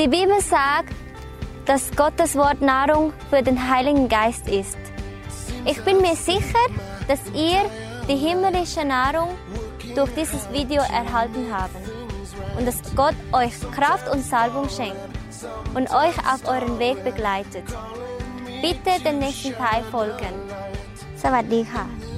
[0.00, 0.94] Die Bibel sagt,
[1.70, 4.80] dass Gottes Wort Nahrung für den Heiligen Geist ist.
[5.64, 6.64] Ich bin mir sicher,
[7.08, 7.62] dass ihr
[8.08, 9.30] die himmlische Nahrung
[9.94, 11.74] durch dieses Video erhalten habt
[12.58, 14.96] und dass Gott euch Kraft und Salbung schenkt
[15.74, 17.64] und euch auf euren Weg begleitet.
[18.62, 20.34] Bitte dem nächsten Teil folgen.
[21.22, 22.09] สวัสดีค่ะ